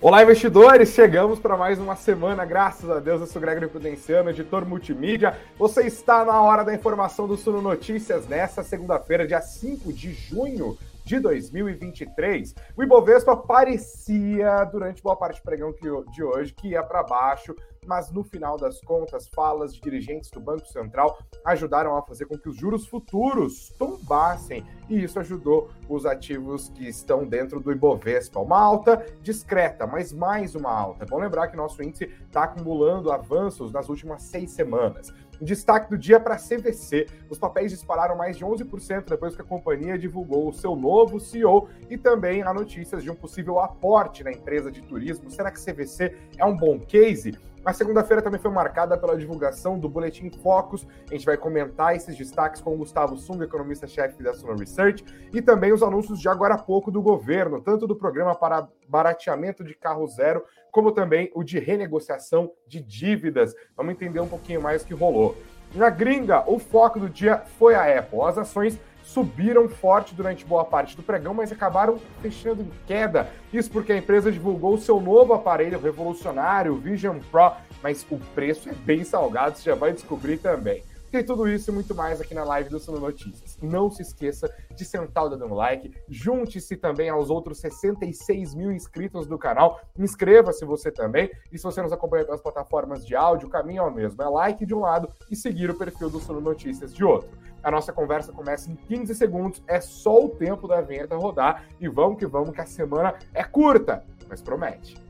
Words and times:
Olá, 0.00 0.22
investidores! 0.22 0.90
Chegamos 0.90 1.40
para 1.40 1.56
mais 1.56 1.80
uma 1.80 1.96
semana, 1.96 2.44
graças 2.44 2.88
a 2.88 3.00
Deus. 3.00 3.20
Eu 3.20 3.26
sou 3.26 3.42
Gregory 3.42 3.66
Prudenciano, 3.66 4.30
editor 4.30 4.64
multimídia. 4.64 5.36
Você 5.58 5.88
está 5.88 6.24
na 6.24 6.40
hora 6.40 6.62
da 6.62 6.72
informação 6.72 7.26
do 7.26 7.36
Suno 7.36 7.60
Notícias 7.60 8.28
nesta 8.28 8.62
segunda-feira, 8.62 9.26
dia 9.26 9.40
5 9.40 9.92
de 9.92 10.12
junho 10.12 10.78
de 11.04 11.18
2023. 11.18 12.54
O 12.76 12.82
Ibovespa 12.84 13.36
parecia, 13.36 14.62
durante 14.66 15.02
boa 15.02 15.16
parte 15.16 15.40
do 15.40 15.42
pregão 15.42 15.74
de 16.12 16.22
hoje, 16.22 16.54
que 16.54 16.68
ia 16.68 16.82
para 16.84 17.02
baixo, 17.02 17.56
mas 17.88 18.12
no 18.12 18.22
final 18.22 18.58
das 18.58 18.80
contas, 18.82 19.28
falas 19.28 19.74
de 19.74 19.80
dirigentes 19.80 20.30
do 20.30 20.38
Banco 20.38 20.66
Central 20.66 21.18
ajudaram 21.44 21.96
a 21.96 22.02
fazer 22.02 22.26
com 22.26 22.38
que 22.38 22.48
os 22.48 22.56
juros 22.56 22.86
futuros 22.86 23.70
tombassem, 23.78 24.62
e 24.88 25.02
isso 25.02 25.18
ajudou 25.18 25.70
os 25.88 26.04
ativos 26.04 26.68
que 26.68 26.86
estão 26.86 27.26
dentro 27.26 27.60
do 27.60 27.72
Ibovespa. 27.72 28.40
Uma 28.40 28.60
alta 28.60 29.04
discreta, 29.22 29.86
mas 29.86 30.12
mais 30.12 30.54
uma 30.54 30.70
alta. 30.70 31.04
É 31.04 31.06
bom 31.06 31.18
lembrar 31.18 31.48
que 31.48 31.56
nosso 31.56 31.82
índice 31.82 32.04
está 32.26 32.44
acumulando 32.44 33.10
avanços 33.10 33.72
nas 33.72 33.88
últimas 33.88 34.22
seis 34.22 34.50
semanas. 34.50 35.12
Destaque 35.40 35.88
do 35.88 35.96
dia 35.96 36.18
para 36.18 36.34
a 36.34 36.38
CVC. 36.38 37.06
Os 37.30 37.38
papéis 37.38 37.70
dispararam 37.70 38.16
mais 38.16 38.36
de 38.36 38.44
11% 38.44 39.08
depois 39.08 39.36
que 39.36 39.42
a 39.42 39.44
companhia 39.44 39.96
divulgou 39.96 40.48
o 40.48 40.52
seu 40.52 40.74
novo 40.74 41.20
CEO 41.20 41.68
e 41.88 41.96
também 41.96 42.42
há 42.42 42.52
notícias 42.52 43.04
de 43.04 43.10
um 43.10 43.14
possível 43.14 43.60
aporte 43.60 44.24
na 44.24 44.32
empresa 44.32 44.70
de 44.70 44.82
turismo. 44.82 45.30
Será 45.30 45.50
que 45.50 45.64
CVC 45.64 46.16
é 46.36 46.44
um 46.44 46.56
bom 46.56 46.80
case? 46.80 47.38
A 47.68 47.72
segunda-feira 47.74 48.22
também 48.22 48.40
foi 48.40 48.50
marcada 48.50 48.96
pela 48.96 49.14
divulgação 49.14 49.78
do 49.78 49.90
Boletim 49.90 50.30
Focus. 50.30 50.86
A 51.06 51.12
gente 51.12 51.26
vai 51.26 51.36
comentar 51.36 51.94
esses 51.94 52.16
destaques 52.16 52.62
com 52.62 52.72
o 52.72 52.78
Gustavo 52.78 53.14
Sung, 53.18 53.44
economista-chefe 53.44 54.22
da 54.22 54.32
Suno 54.32 54.56
Research, 54.56 55.04
e 55.34 55.42
também 55.42 55.70
os 55.70 55.82
anúncios 55.82 56.18
de 56.18 56.30
agora 56.30 56.54
há 56.54 56.58
pouco 56.58 56.90
do 56.90 57.02
governo, 57.02 57.60
tanto 57.60 57.86
do 57.86 57.94
programa 57.94 58.34
para 58.34 58.66
barateamento 58.88 59.62
de 59.62 59.74
carro 59.74 60.06
zero, 60.06 60.42
como 60.72 60.92
também 60.92 61.30
o 61.34 61.44
de 61.44 61.58
renegociação 61.58 62.50
de 62.66 62.80
dívidas. 62.80 63.54
Vamos 63.76 63.92
entender 63.92 64.20
um 64.20 64.28
pouquinho 64.28 64.62
mais 64.62 64.82
o 64.82 64.86
que 64.86 64.94
rolou. 64.94 65.36
Na 65.74 65.90
gringa, 65.90 66.50
o 66.50 66.58
foco 66.58 66.98
do 66.98 67.10
dia 67.10 67.42
foi 67.58 67.74
a 67.74 67.98
Apple. 67.98 68.22
As 68.22 68.38
ações 68.38 68.80
subiram 69.08 69.68
forte 69.68 70.14
durante 70.14 70.44
boa 70.44 70.64
parte 70.64 70.94
do 70.94 71.02
pregão, 71.02 71.32
mas 71.32 71.50
acabaram 71.50 71.98
fechando 72.20 72.62
em 72.62 72.70
queda. 72.86 73.30
Isso 73.52 73.70
porque 73.70 73.92
a 73.92 73.96
empresa 73.96 74.30
divulgou 74.30 74.74
o 74.74 74.78
seu 74.78 75.00
novo 75.00 75.32
aparelho 75.32 75.80
revolucionário, 75.80 76.74
o 76.74 76.78
Vision 76.78 77.18
Pro, 77.30 77.52
mas 77.82 78.06
o 78.10 78.18
preço 78.34 78.68
é 78.68 78.74
bem 78.74 79.04
salgado, 79.04 79.56
você 79.56 79.70
já 79.70 79.74
vai 79.74 79.92
descobrir 79.92 80.36
também. 80.36 80.82
Tem 81.10 81.24
tudo 81.24 81.48
isso 81.48 81.70
e 81.70 81.74
muito 81.74 81.94
mais 81.94 82.20
aqui 82.20 82.34
na 82.34 82.44
live 82.44 82.68
do 82.68 82.78
Suno 82.78 83.00
Notícias. 83.00 83.56
Não 83.62 83.90
se 83.90 84.02
esqueça 84.02 84.54
de 84.76 84.84
sentar 84.84 85.24
o 85.24 85.30
dedo 85.30 85.48
no 85.48 85.54
like, 85.54 85.90
junte-se 86.06 86.76
também 86.76 87.08
aos 87.08 87.30
outros 87.30 87.60
66 87.60 88.54
mil 88.54 88.70
inscritos 88.70 89.26
do 89.26 89.38
canal, 89.38 89.80
inscreva-se 89.98 90.66
você 90.66 90.90
também, 90.90 91.30
e 91.50 91.56
se 91.56 91.64
você 91.64 91.80
nos 91.80 91.94
acompanha 91.94 92.26
pelas 92.26 92.42
plataformas 92.42 93.06
de 93.06 93.16
áudio, 93.16 93.48
o 93.48 93.50
caminho 93.50 93.80
é 93.80 93.86
o 93.86 93.90
mesmo, 93.90 94.22
é 94.22 94.28
like 94.28 94.66
de 94.66 94.74
um 94.74 94.80
lado 94.80 95.08
e 95.30 95.34
seguir 95.34 95.70
o 95.70 95.78
perfil 95.78 96.10
do 96.10 96.20
Suno 96.20 96.42
Notícias 96.42 96.92
de 96.92 97.02
outro. 97.02 97.30
A 97.62 97.70
nossa 97.70 97.92
conversa 97.92 98.32
começa 98.32 98.70
em 98.70 98.76
15 98.76 99.14
segundos, 99.14 99.62
é 99.66 99.80
só 99.80 100.24
o 100.24 100.28
tempo 100.28 100.68
da 100.68 100.80
vinheta 100.80 101.16
rodar, 101.16 101.64
e 101.80 101.88
vamos 101.88 102.18
que 102.18 102.26
vamos 102.26 102.54
que 102.54 102.60
a 102.60 102.66
semana 102.66 103.14
é 103.34 103.42
curta, 103.44 104.04
mas 104.28 104.40
promete. 104.40 105.07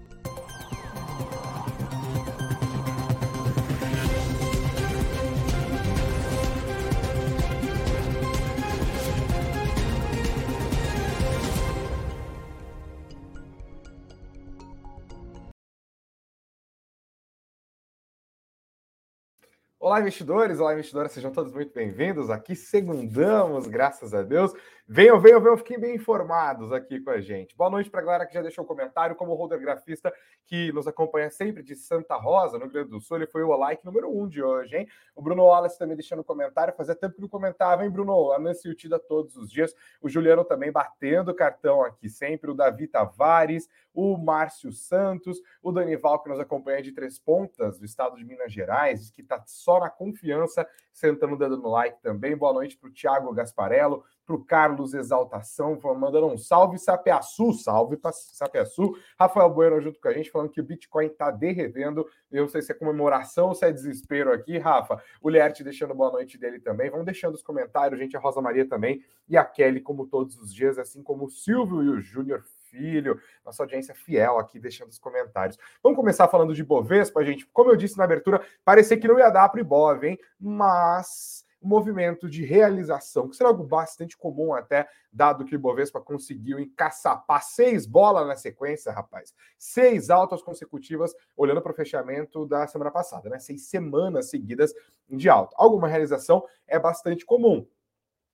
Olá, 19.80 20.00
investidores! 20.00 20.58
Olá, 20.58 20.72
investidoras! 20.72 21.12
Sejam 21.12 21.30
todos 21.30 21.52
muito 21.52 21.72
bem-vindos. 21.72 22.30
Aqui 22.30 22.56
segundamos, 22.56 23.68
graças 23.68 24.12
a 24.12 24.22
Deus. 24.22 24.52
Venham, 24.90 25.20
venham, 25.20 25.38
venham, 25.38 25.58
fiquem 25.58 25.78
bem 25.78 25.96
informados 25.96 26.72
aqui 26.72 26.98
com 26.98 27.10
a 27.10 27.20
gente. 27.20 27.54
Boa 27.54 27.68
noite 27.68 27.90
para 27.90 28.00
a 28.00 28.04
galera 28.04 28.26
que 28.26 28.32
já 28.32 28.40
deixou 28.40 28.64
o 28.64 28.66
comentário, 28.66 29.14
como 29.14 29.32
o 29.32 29.34
holder 29.34 29.60
grafista 29.60 30.10
que 30.46 30.72
nos 30.72 30.86
acompanha 30.88 31.28
sempre 31.28 31.62
de 31.62 31.76
Santa 31.76 32.16
Rosa, 32.16 32.56
no 32.56 32.64
Rio 32.64 32.72
Grande 32.72 32.88
do 32.88 32.98
Sul. 32.98 33.18
Ele 33.18 33.26
foi 33.26 33.42
o 33.42 33.54
like 33.54 33.84
número 33.84 34.10
um 34.10 34.26
de 34.26 34.42
hoje, 34.42 34.78
hein? 34.78 34.88
O 35.14 35.20
Bruno 35.20 35.44
Wallace 35.44 35.78
também 35.78 35.94
deixando 35.94 36.24
comentário. 36.24 36.72
Fazia 36.74 36.94
tempo 36.94 37.16
que 37.16 37.20
não 37.20 37.28
comentava, 37.28 37.84
hein, 37.84 37.90
Bruno? 37.90 38.32
A 38.32 38.38
Nancy 38.38 38.66
Utida 38.66 38.98
todos 38.98 39.36
os 39.36 39.50
dias. 39.50 39.74
O 40.00 40.08
Juliano 40.08 40.42
também 40.42 40.72
batendo 40.72 41.34
cartão 41.34 41.84
aqui 41.84 42.08
sempre. 42.08 42.50
O 42.50 42.54
Davi 42.54 42.88
Tavares, 42.88 43.68
o 43.92 44.16
Márcio 44.16 44.72
Santos, 44.72 45.38
o 45.62 45.70
Danival 45.70 46.22
que 46.22 46.30
nos 46.30 46.40
acompanha 46.40 46.80
de 46.80 46.92
Três 46.92 47.18
Pontas, 47.18 47.78
do 47.78 47.84
estado 47.84 48.16
de 48.16 48.24
Minas 48.24 48.50
Gerais, 48.50 49.10
que 49.10 49.20
está 49.20 49.44
só 49.44 49.80
na 49.80 49.90
confiança, 49.90 50.66
sentando 50.94 51.34
o 51.34 51.38
dedo 51.38 51.58
no 51.58 51.68
like 51.68 52.00
também. 52.00 52.34
Boa 52.34 52.54
noite 52.54 52.74
para 52.78 52.88
o 52.88 52.92
Thiago 52.92 53.34
Gasparello 53.34 54.02
para 54.28 54.36
o 54.36 54.44
Carlos 54.44 54.92
Exaltação, 54.92 55.80
mandando 55.98 56.26
um 56.26 56.36
salve 56.36 56.78
Sapeaçu, 56.78 57.54
salve 57.54 57.96
para 57.96 58.12
Sapeaçu. 58.12 58.94
Rafael 59.18 59.48
Bueno 59.48 59.80
junto 59.80 59.98
com 59.98 60.06
a 60.06 60.12
gente, 60.12 60.30
falando 60.30 60.50
que 60.50 60.60
o 60.60 60.64
Bitcoin 60.64 61.06
está 61.06 61.30
derrevendo. 61.30 62.06
Eu 62.30 62.42
não 62.42 62.48
sei 62.48 62.60
se 62.60 62.70
é 62.70 62.74
comemoração 62.74 63.48
ou 63.48 63.54
se 63.54 63.64
é 63.64 63.72
desespero 63.72 64.30
aqui, 64.30 64.58
Rafa. 64.58 65.02
O 65.22 65.30
Lierte 65.30 65.64
deixando 65.64 65.94
boa 65.94 66.12
noite 66.12 66.36
dele 66.36 66.60
também. 66.60 66.90
Vão 66.90 67.02
deixando 67.02 67.36
os 67.36 67.42
comentários, 67.42 67.98
gente. 67.98 68.18
A 68.18 68.20
Rosa 68.20 68.42
Maria 68.42 68.68
também. 68.68 69.02
E 69.26 69.34
a 69.34 69.44
Kelly, 69.46 69.80
como 69.80 70.06
todos 70.06 70.36
os 70.36 70.52
dias, 70.52 70.78
assim 70.78 71.02
como 71.02 71.24
o 71.24 71.30
Silvio 71.30 71.82
e 71.82 71.88
o 71.88 71.98
Júnior 71.98 72.44
Filho, 72.70 73.18
nossa 73.42 73.62
audiência 73.62 73.94
fiel 73.94 74.38
aqui, 74.38 74.60
deixando 74.60 74.90
os 74.90 74.98
comentários. 74.98 75.56
Vamos 75.82 75.96
começar 75.96 76.28
falando 76.28 76.54
de 76.54 76.62
Bovespa, 76.62 77.24
gente. 77.24 77.46
Como 77.46 77.70
eu 77.70 77.76
disse 77.76 77.96
na 77.96 78.04
abertura, 78.04 78.42
parecia 78.62 78.98
que 78.98 79.08
não 79.08 79.18
ia 79.18 79.30
dar 79.30 79.48
para 79.48 79.56
o 79.56 79.60
Ibov, 79.62 80.04
hein? 80.04 80.18
Mas 80.38 81.47
um 81.60 81.68
movimento 81.68 82.28
de 82.28 82.44
realização, 82.44 83.28
que 83.28 83.36
será 83.36 83.48
algo 83.48 83.64
bastante 83.64 84.16
comum 84.16 84.54
até, 84.54 84.88
dado 85.12 85.44
que 85.44 85.56
o 85.56 85.58
Bovespa 85.58 86.00
conseguiu 86.00 86.58
encaçapar 86.58 87.42
seis 87.42 87.86
bolas 87.86 88.26
na 88.26 88.36
sequência, 88.36 88.92
rapaz. 88.92 89.34
Seis 89.58 90.10
altas 90.10 90.42
consecutivas, 90.42 91.14
olhando 91.36 91.60
para 91.60 91.72
o 91.72 91.74
fechamento 91.74 92.46
da 92.46 92.66
semana 92.66 92.90
passada, 92.90 93.28
né? 93.28 93.38
Seis 93.38 93.68
semanas 93.68 94.30
seguidas 94.30 94.72
de 95.08 95.28
alta. 95.28 95.54
Alguma 95.58 95.88
realização 95.88 96.44
é 96.66 96.78
bastante 96.78 97.26
comum. 97.26 97.66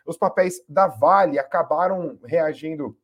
Os 0.06 0.18
papéis 0.18 0.64
da 0.68 0.88
Vale 0.88 1.40
acabaram 1.40 2.20
reagindo 2.24 2.98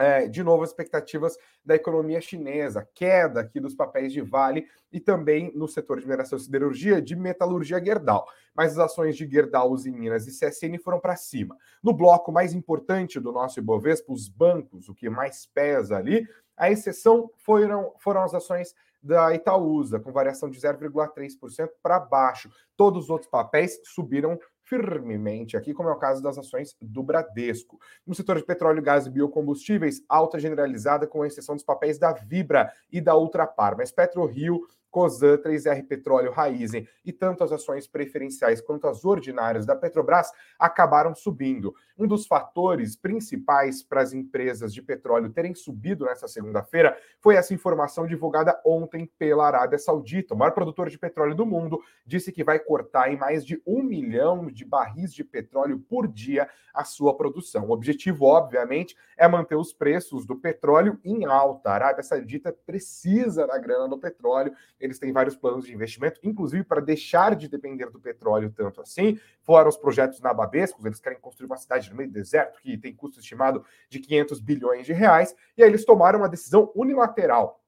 é, 0.00 0.26
de 0.26 0.42
novo, 0.42 0.62
as 0.62 0.70
expectativas 0.70 1.36
da 1.62 1.74
economia 1.74 2.22
chinesa, 2.22 2.88
queda 2.94 3.40
aqui 3.40 3.60
dos 3.60 3.74
papéis 3.74 4.10
de 4.14 4.22
Vale 4.22 4.66
e 4.90 4.98
também 4.98 5.52
no 5.54 5.68
setor 5.68 6.00
de 6.00 6.06
mineração 6.06 6.38
e 6.38 6.40
siderurgia 6.40 7.02
de 7.02 7.14
metalurgia 7.14 7.84
Gerdau. 7.84 8.26
Mas 8.54 8.72
as 8.72 8.78
ações 8.78 9.14
de 9.14 9.30
Gerdau, 9.30 9.74
Minas 9.84 10.26
e 10.26 10.30
CSN 10.30 10.78
foram 10.82 10.98
para 10.98 11.16
cima. 11.16 11.54
No 11.82 11.92
bloco 11.92 12.32
mais 12.32 12.54
importante 12.54 13.20
do 13.20 13.30
nosso 13.30 13.58
Ibovespa, 13.58 14.10
os 14.10 14.26
bancos, 14.26 14.88
o 14.88 14.94
que 14.94 15.10
mais 15.10 15.44
pesa 15.44 15.98
ali, 15.98 16.26
a 16.56 16.70
exceção 16.70 17.30
foram, 17.36 17.92
foram 17.98 18.22
as 18.22 18.32
ações 18.32 18.74
da 19.02 19.34
Itaúsa, 19.34 19.98
com 19.98 20.12
variação 20.12 20.50
de 20.50 20.58
0,3% 20.58 21.68
para 21.82 21.98
baixo. 21.98 22.50
Todos 22.76 23.04
os 23.04 23.10
outros 23.10 23.30
papéis 23.30 23.80
subiram 23.84 24.38
firmemente 24.70 25.56
aqui, 25.56 25.74
como 25.74 25.88
é 25.88 25.92
o 25.92 25.98
caso 25.98 26.22
das 26.22 26.38
ações 26.38 26.76
do 26.80 27.02
Bradesco. 27.02 27.80
No 28.06 28.14
setor 28.14 28.36
de 28.36 28.44
petróleo, 28.44 28.80
gás 28.80 29.04
e 29.04 29.10
biocombustíveis, 29.10 30.00
alta 30.08 30.38
generalizada, 30.38 31.08
com 31.08 31.24
exceção 31.24 31.56
dos 31.56 31.64
papéis 31.64 31.98
da 31.98 32.12
Vibra 32.12 32.72
e 32.90 33.00
da 33.00 33.16
Ultrapar, 33.16 33.76
mas 33.76 33.90
PetroRio 33.90 34.60
Cosan, 34.90 35.38
3R 35.38 35.86
Petróleo, 35.86 36.32
Raizen 36.32 36.88
e 37.04 37.12
tanto 37.12 37.44
as 37.44 37.52
ações 37.52 37.86
preferenciais 37.86 38.60
quanto 38.60 38.86
as 38.86 39.04
ordinárias 39.04 39.64
da 39.64 39.76
Petrobras 39.76 40.30
acabaram 40.58 41.14
subindo. 41.14 41.74
Um 41.96 42.06
dos 42.06 42.26
fatores 42.26 42.96
principais 42.96 43.82
para 43.82 44.00
as 44.00 44.12
empresas 44.12 44.72
de 44.72 44.82
petróleo 44.82 45.30
terem 45.30 45.54
subido 45.54 46.06
nessa 46.06 46.26
segunda-feira 46.26 46.96
foi 47.20 47.36
essa 47.36 47.54
informação 47.54 48.06
divulgada 48.06 48.58
ontem 48.64 49.10
pela 49.18 49.46
Arábia 49.46 49.78
Saudita. 49.78 50.34
O 50.34 50.36
maior 50.36 50.52
produtor 50.52 50.88
de 50.88 50.98
petróleo 50.98 51.34
do 51.34 51.46
mundo 51.46 51.80
disse 52.06 52.32
que 52.32 52.42
vai 52.42 52.58
cortar 52.58 53.12
em 53.12 53.16
mais 53.16 53.44
de 53.44 53.60
um 53.66 53.82
milhão 53.82 54.46
de 54.46 54.64
barris 54.64 55.12
de 55.12 55.22
petróleo 55.22 55.78
por 55.78 56.08
dia 56.08 56.48
a 56.72 56.84
sua 56.84 57.16
produção. 57.16 57.68
O 57.68 57.72
objetivo, 57.72 58.24
obviamente, 58.24 58.96
é 59.16 59.28
manter 59.28 59.56
os 59.56 59.72
preços 59.72 60.24
do 60.24 60.36
petróleo 60.36 60.98
em 61.04 61.24
alta. 61.24 61.70
A 61.70 61.74
Arábia 61.74 62.02
Saudita 62.02 62.52
precisa 62.52 63.46
da 63.46 63.58
grana 63.58 63.88
do 63.88 63.98
petróleo 63.98 64.52
eles 64.80 64.98
têm 64.98 65.12
vários 65.12 65.36
planos 65.36 65.66
de 65.66 65.74
investimento, 65.74 66.18
inclusive 66.22 66.64
para 66.64 66.80
deixar 66.80 67.36
de 67.36 67.48
depender 67.48 67.90
do 67.90 68.00
petróleo 68.00 68.50
tanto 68.50 68.80
assim. 68.80 69.18
Fora 69.42 69.68
os 69.68 69.76
projetos 69.76 70.20
na 70.20 70.32
Babescos, 70.32 70.84
eles 70.84 71.00
querem 71.00 71.20
construir 71.20 71.46
uma 71.46 71.56
cidade 71.56 71.90
no 71.90 71.96
meio 71.96 72.08
do 72.08 72.14
deserto 72.14 72.60
que 72.60 72.78
tem 72.78 72.94
custo 72.94 73.20
estimado 73.20 73.64
de 73.88 74.00
500 74.00 74.40
bilhões 74.40 74.86
de 74.86 74.92
reais, 74.92 75.34
e 75.56 75.62
aí 75.62 75.68
eles 75.68 75.84
tomaram 75.84 76.18
uma 76.18 76.28
decisão 76.28 76.72
unilateral 76.74 77.59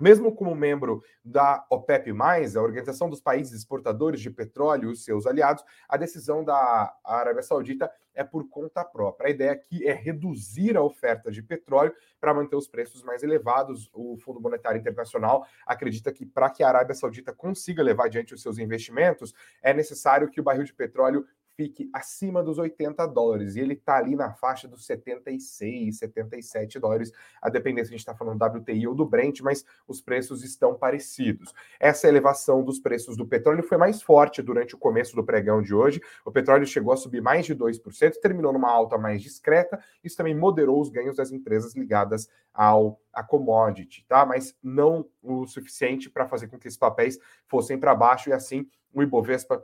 mesmo 0.00 0.34
como 0.34 0.54
membro 0.54 1.02
da 1.24 1.64
OPEP, 1.70 2.10
a 2.10 2.62
Organização 2.62 3.10
dos 3.10 3.20
Países 3.20 3.52
Exportadores 3.52 4.20
de 4.20 4.30
Petróleo 4.30 4.90
e 4.90 4.96
seus 4.96 5.26
aliados, 5.26 5.64
a 5.88 5.96
decisão 5.96 6.42
da 6.42 6.94
Arábia 7.04 7.42
Saudita 7.42 7.90
é 8.14 8.24
por 8.24 8.48
conta 8.48 8.84
própria. 8.84 9.28
A 9.28 9.30
ideia 9.30 9.52
aqui 9.52 9.86
é 9.86 9.92
reduzir 9.92 10.76
a 10.76 10.82
oferta 10.82 11.30
de 11.30 11.42
petróleo 11.42 11.94
para 12.20 12.34
manter 12.34 12.56
os 12.56 12.68
preços 12.68 13.02
mais 13.02 13.22
elevados. 13.22 13.90
O 13.92 14.16
Fundo 14.18 14.40
Monetário 14.40 14.80
Internacional 14.80 15.46
acredita 15.66 16.12
que 16.12 16.26
para 16.26 16.50
que 16.50 16.62
a 16.62 16.68
Arábia 16.68 16.94
Saudita 16.94 17.32
consiga 17.32 17.82
levar 17.82 18.06
adiante 18.06 18.34
os 18.34 18.42
seus 18.42 18.58
investimentos, 18.58 19.34
é 19.62 19.72
necessário 19.72 20.28
que 20.28 20.40
o 20.40 20.42
barril 20.42 20.64
de 20.64 20.74
petróleo 20.74 21.26
fique 21.56 21.90
acima 21.92 22.42
dos 22.42 22.58
80 22.58 23.06
dólares. 23.06 23.56
E 23.56 23.60
ele 23.60 23.74
está 23.74 23.96
ali 23.96 24.16
na 24.16 24.32
faixa 24.32 24.66
dos 24.66 24.86
76, 24.86 25.98
77 25.98 26.78
dólares, 26.78 27.12
a 27.40 27.48
depender 27.48 27.84
se 27.84 27.88
a 27.88 27.92
gente 27.92 28.00
está 28.00 28.14
falando 28.14 28.38
do 28.38 28.58
WTI 28.58 28.86
ou 28.86 28.94
do 28.94 29.04
Brent, 29.04 29.40
mas 29.40 29.64
os 29.86 30.00
preços 30.00 30.42
estão 30.42 30.74
parecidos. 30.74 31.52
Essa 31.78 32.08
elevação 32.08 32.64
dos 32.64 32.78
preços 32.78 33.16
do 33.16 33.26
petróleo 33.26 33.62
foi 33.62 33.76
mais 33.76 34.00
forte 34.02 34.42
durante 34.42 34.74
o 34.74 34.78
começo 34.78 35.14
do 35.14 35.24
pregão 35.24 35.62
de 35.62 35.74
hoje. 35.74 36.00
O 36.24 36.30
petróleo 36.30 36.66
chegou 36.66 36.92
a 36.92 36.96
subir 36.96 37.20
mais 37.20 37.46
de 37.46 37.54
2%, 37.54 38.12
terminou 38.20 38.52
numa 38.52 38.70
alta 38.70 38.96
mais 38.96 39.22
discreta. 39.22 39.78
Isso 40.02 40.16
também 40.16 40.34
moderou 40.34 40.80
os 40.80 40.88
ganhos 40.88 41.16
das 41.16 41.30
empresas 41.30 41.74
ligadas 41.74 42.28
ao 42.52 43.00
a 43.12 43.22
commodity, 43.22 44.04
tá? 44.06 44.24
Mas 44.24 44.56
não 44.62 45.04
o 45.22 45.46
suficiente 45.46 46.08
para 46.08 46.28
fazer 46.28 46.48
com 46.48 46.58
que 46.58 46.68
esses 46.68 46.78
papéis 46.78 47.18
fossem 47.46 47.78
para 47.78 47.94
baixo 47.94 48.30
e 48.30 48.32
assim 48.32 48.68
o 48.92 49.02
Ibovespa 49.02 49.62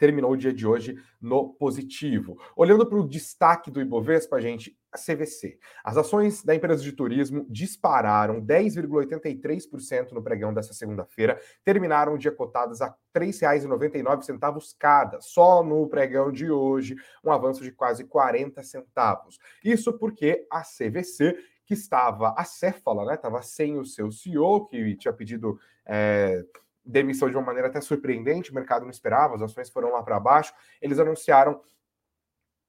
terminou 0.00 0.32
o 0.32 0.36
dia 0.36 0.52
de 0.52 0.66
hoje 0.66 0.96
no 1.20 1.52
positivo. 1.52 2.40
Olhando 2.56 2.86
para 2.86 2.98
o 2.98 3.06
destaque 3.06 3.70
do 3.70 3.82
Ibovespa, 3.82 4.40
gente, 4.40 4.74
a 4.90 4.96
CVC. 4.96 5.58
As 5.84 5.98
ações 5.98 6.42
da 6.42 6.54
empresa 6.54 6.82
de 6.82 6.90
turismo 6.90 7.46
dispararam 7.50 8.40
10,83% 8.40 10.12
no 10.12 10.22
pregão 10.22 10.54
dessa 10.54 10.72
segunda-feira, 10.72 11.38
terminaram 11.62 12.14
o 12.14 12.18
dia 12.18 12.32
cotadas 12.32 12.80
a 12.80 12.86
R$ 12.86 12.94
3,99 13.14 14.74
cada, 14.78 15.20
só 15.20 15.62
no 15.62 15.86
pregão 15.86 16.32
de 16.32 16.50
hoje, 16.50 16.96
um 17.22 17.30
avanço 17.30 17.62
de 17.62 17.70
quase 17.70 18.04
40 18.04 18.62
centavos. 18.62 19.38
Isso 19.62 19.92
porque 19.92 20.46
a 20.50 20.62
CVC 20.62 21.36
que 21.66 21.74
estava 21.74 22.34
acéfala, 22.36 23.04
né? 23.04 23.14
Estava 23.14 23.42
sem 23.42 23.78
o 23.78 23.84
seu 23.84 24.10
CEO, 24.10 24.66
que 24.66 24.96
tinha 24.96 25.12
pedido 25.12 25.56
é, 25.86 26.42
demissão 26.84 27.28
de 27.28 27.36
uma 27.36 27.44
maneira 27.44 27.68
até 27.68 27.80
surpreendente, 27.80 28.50
o 28.50 28.54
mercado 28.54 28.82
não 28.82 28.90
esperava, 28.90 29.34
as 29.34 29.42
ações 29.42 29.70
foram 29.70 29.92
lá 29.92 30.02
para 30.02 30.18
baixo. 30.18 30.52
Eles 30.80 30.98
anunciaram 30.98 31.60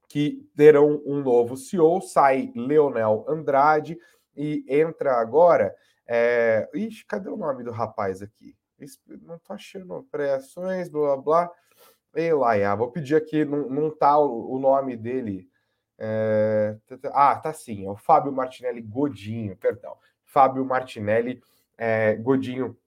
que 0.07 0.45
terão 0.55 1.01
um 1.05 1.21
novo 1.21 1.55
CEO, 1.55 2.01
sai 2.01 2.51
Leonel 2.55 3.25
Andrade 3.27 3.97
e 4.35 4.65
entra 4.67 5.13
agora. 5.13 5.73
É... 6.05 6.69
Ixi, 6.73 7.05
cadê 7.05 7.29
o 7.29 7.37
nome 7.37 7.63
do 7.63 7.71
rapaz 7.71 8.21
aqui? 8.21 8.55
Não 9.21 9.37
tô 9.39 9.53
achando 9.53 10.05
pré-ações, 10.11 10.89
blá 10.89 11.15
blá 11.15 11.17
blá. 11.17 11.51
Ei 12.13 12.33
lá, 12.33 12.75
vou 12.75 12.91
pedir 12.91 13.15
aqui, 13.15 13.45
não, 13.45 13.69
não 13.69 13.89
tá 13.89 14.19
o, 14.19 14.53
o 14.53 14.59
nome 14.59 14.97
dele. 14.97 15.47
É... 15.97 16.75
Ah, 17.13 17.37
tá 17.37 17.53
sim, 17.53 17.85
é 17.85 17.89
o 17.89 17.95
Fábio 17.95 18.33
Martinelli 18.33 18.81
Godinho, 18.81 19.55
perdão. 19.55 19.95
Fábio 20.25 20.65
Martinelli 20.65 21.41
é, 21.77 22.15
Godinho 22.15 22.77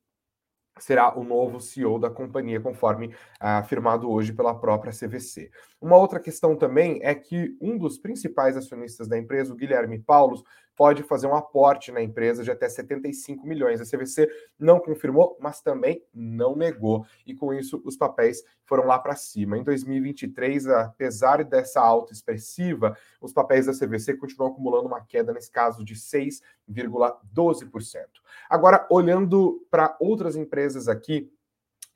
será 0.78 1.16
o 1.16 1.22
novo 1.22 1.60
CEO 1.60 1.98
da 1.98 2.10
companhia, 2.10 2.60
conforme 2.60 3.14
afirmado 3.38 4.10
hoje 4.10 4.32
pela 4.32 4.54
própria 4.54 4.92
CVC. 4.92 5.50
Uma 5.80 5.96
outra 5.96 6.18
questão 6.18 6.56
também 6.56 7.00
é 7.02 7.14
que 7.14 7.56
um 7.60 7.78
dos 7.78 7.98
principais 7.98 8.56
acionistas 8.56 9.06
da 9.06 9.18
empresa, 9.18 9.52
o 9.52 9.56
Guilherme 9.56 9.98
Paulos, 9.98 10.42
pode 10.76 11.02
fazer 11.02 11.26
um 11.26 11.34
aporte 11.34 11.92
na 11.92 12.02
empresa 12.02 12.42
de 12.42 12.50
até 12.50 12.68
75 12.68 13.46
milhões. 13.46 13.80
A 13.80 13.84
CVC 13.84 14.28
não 14.58 14.80
confirmou, 14.80 15.36
mas 15.40 15.60
também 15.60 16.02
não 16.12 16.56
negou. 16.56 17.06
E 17.26 17.34
com 17.34 17.54
isso, 17.54 17.80
os 17.84 17.96
papéis 17.96 18.42
foram 18.64 18.86
lá 18.86 18.98
para 18.98 19.14
cima. 19.14 19.58
Em 19.58 19.62
2023, 19.62 20.66
apesar 20.68 21.44
dessa 21.44 21.80
alta 21.80 22.12
expressiva, 22.12 22.96
os 23.20 23.32
papéis 23.32 23.66
da 23.66 23.72
CVC 23.72 24.16
continuam 24.16 24.50
acumulando 24.50 24.86
uma 24.86 25.00
queda, 25.00 25.32
nesse 25.32 25.50
caso, 25.50 25.84
de 25.84 25.94
6,12%. 25.94 28.04
Agora, 28.48 28.86
olhando 28.90 29.66
para 29.70 29.96
outras 30.00 30.36
empresas 30.36 30.88
aqui, 30.88 31.30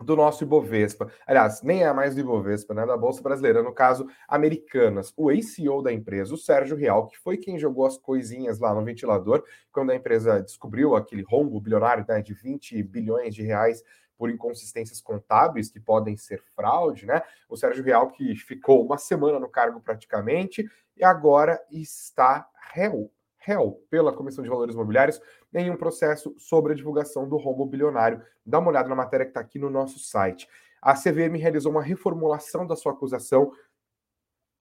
do 0.00 0.15
nosso 0.15 0.45
Ibovespa. 0.45 1.11
Aliás, 1.27 1.62
nem 1.62 1.83
é 1.83 1.93
mais 1.93 2.15
do 2.15 2.21
Ibovespa, 2.21 2.73
né? 2.73 2.87
Da 2.87 2.97
Bolsa 2.97 3.21
Brasileira, 3.21 3.62
no 3.62 3.73
caso, 3.73 4.06
Americanas. 4.29 5.12
O 5.17 5.31
ex-CEO 5.31 5.83
da 5.83 5.93
empresa, 5.93 6.33
o 6.35 6.39
Sérgio 6.39 6.77
Real, 6.77 7.06
que 7.09 7.19
foi 7.19 7.37
quem 7.37 7.59
jogou 7.59 7.85
as 7.85 7.99
coisinhas 7.99 8.61
lá 8.61 8.73
no 8.73 8.85
ventilador, 8.85 9.43
quando 9.73 9.91
a 9.91 9.97
empresa 9.97 10.41
descobriu 10.41 10.95
aquele 10.95 11.22
rombo 11.22 11.61
bilionário 11.61 12.05
né, 12.08 12.22
de 12.22 12.32
20 12.32 12.81
bilhões 12.84 13.34
de 13.34 13.43
reais 13.43 13.82
por 14.17 14.31
inconsistências 14.31 15.01
contábeis 15.01 15.70
que 15.70 15.81
podem 15.81 16.17
ser 16.17 16.43
fraude, 16.55 17.06
né? 17.06 17.22
O 17.49 17.56
Sérgio 17.56 17.84
Real, 17.84 18.08
que 18.11 18.34
ficou 18.37 18.84
uma 18.84 18.99
semana 18.99 19.39
no 19.39 19.49
cargo 19.49 19.81
praticamente, 19.81 20.69
e 20.96 21.05
agora 21.05 21.61
está 21.70 22.49
réu 22.72 23.11
réu 23.49 23.82
pela 23.89 24.13
Comissão 24.13 24.44
de 24.44 24.51
Valores 24.51 24.75
Imobiliários 24.75 25.20
em 25.55 25.70
um 25.70 25.76
processo 25.76 26.34
sobre 26.38 26.72
a 26.72 26.76
divulgação 26.76 27.28
do 27.28 27.36
rombo 27.36 27.64
bilionário. 27.67 28.22
Dá 28.44 28.58
uma 28.58 28.70
olhada 28.70 28.88
na 28.88 28.94
matéria 28.94 29.24
que 29.26 29.31
está 29.31 29.40
aqui 29.40 29.58
no 29.58 29.70
nosso 29.70 29.98
site. 29.98 30.48
A 30.81 30.94
CVM 30.94 31.36
realizou 31.36 31.72
uma 31.72 31.82
reformulação 31.82 32.67
da 32.67 32.76
sua 32.76 32.93
acusação 32.93 33.50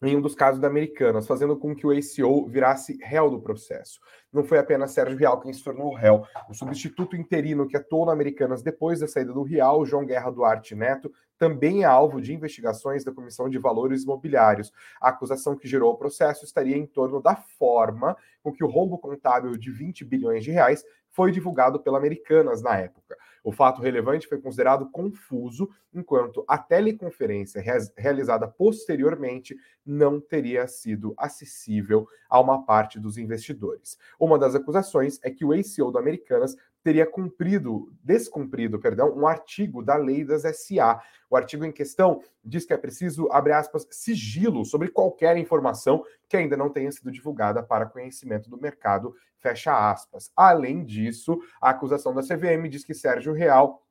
em 0.01 0.15
um 0.15 0.21
dos 0.21 0.35
casos 0.35 0.61
da 0.61 0.67
Americanas, 0.67 1.25
fazendo 1.25 1.57
com 1.57 1.75
que 1.75 1.87
o 1.87 1.91
ACO 1.91 2.47
virasse 2.47 2.97
réu 3.01 3.29
do 3.29 3.41
processo. 3.41 3.99
Não 4.31 4.43
foi 4.43 4.59
apenas 4.59 4.91
Sérgio 4.91 5.17
Real 5.17 5.39
quem 5.39 5.51
se 5.51 5.63
tornou 5.63 5.93
réu. 5.93 6.23
O 6.49 6.53
substituto 6.53 7.15
interino 7.15 7.67
que 7.67 7.75
atuou 7.75 8.05
na 8.05 8.11
Americanas 8.11 8.61
depois 8.61 8.99
da 8.99 9.07
saída 9.07 9.33
do 9.33 9.41
Real, 9.41 9.85
João 9.85 10.05
Guerra 10.05 10.29
Duarte 10.29 10.75
Neto, 10.75 11.11
também 11.37 11.83
é 11.83 11.85
alvo 11.85 12.21
de 12.21 12.33
investigações 12.33 13.03
da 13.03 13.11
Comissão 13.11 13.49
de 13.49 13.57
Valores 13.57 14.03
Imobiliários. 14.03 14.71
A 15.01 15.09
acusação 15.09 15.55
que 15.55 15.67
gerou 15.67 15.93
o 15.93 15.97
processo 15.97 16.45
estaria 16.45 16.77
em 16.77 16.85
torno 16.85 17.21
da 17.21 17.35
forma 17.35 18.15
com 18.43 18.51
que 18.51 18.63
o 18.63 18.67
rombo 18.67 18.97
contábil 18.97 19.57
de 19.57 19.71
20 19.71 20.05
bilhões 20.05 20.43
de 20.43 20.51
reais 20.51 20.83
foi 21.17 21.31
divulgado 21.31 21.79
pela 21.79 21.97
Americanas 21.97 22.61
na 22.61 22.77
época. 22.77 23.17
O 23.43 23.51
fato 23.51 23.81
relevante 23.81 24.27
foi 24.27 24.39
considerado 24.39 24.91
confuso, 24.91 25.67
enquanto 25.91 26.45
a 26.47 26.59
teleconferência 26.59 27.59
realizada 27.97 28.47
posteriormente 28.47 29.57
não 29.83 30.21
teria 30.21 30.67
sido 30.67 31.15
acessível 31.17 32.07
a 32.29 32.39
uma 32.39 32.63
parte 32.63 32.99
dos 32.99 33.17
investidores. 33.17 33.97
Uma 34.19 34.37
das 34.37 34.53
acusações 34.53 35.19
é 35.23 35.31
que 35.31 35.43
o 35.43 35.91
da 35.91 35.99
Americanas 35.99 36.55
teria 36.87 37.05
cumprido, 37.05 37.91
descumprido, 38.01 38.79
perdão, 38.79 39.13
um 39.13 39.27
artigo 39.27 39.83
da 39.83 39.97
lei 39.97 40.23
das 40.23 40.43
SA. 40.43 41.01
O 41.29 41.35
artigo 41.35 41.65
em 41.65 41.71
questão 41.73 42.21
diz 42.41 42.63
que 42.63 42.71
é 42.71 42.77
preciso, 42.77 43.27
abre 43.29 43.51
aspas, 43.51 43.85
sigilo 43.91 44.63
sobre 44.63 44.87
qualquer 44.87 45.35
informação 45.35 46.01
que 46.29 46.37
ainda 46.37 46.55
não 46.55 46.69
tenha 46.69 46.89
sido 46.89 47.11
divulgada 47.11 47.61
para 47.61 47.87
conhecimento 47.87 48.49
do 48.49 48.57
mercado, 48.57 49.13
fecha 49.37 49.91
aspas. 49.91 50.31
Além 50.33 50.85
disso, 50.85 51.37
a 51.61 51.71
acusação 51.71 52.13
da 52.13 52.21
CVM 52.21 52.69
diz 52.69 52.85
que 52.85 52.93
Sérgio 52.93 53.33
Real 53.33 53.85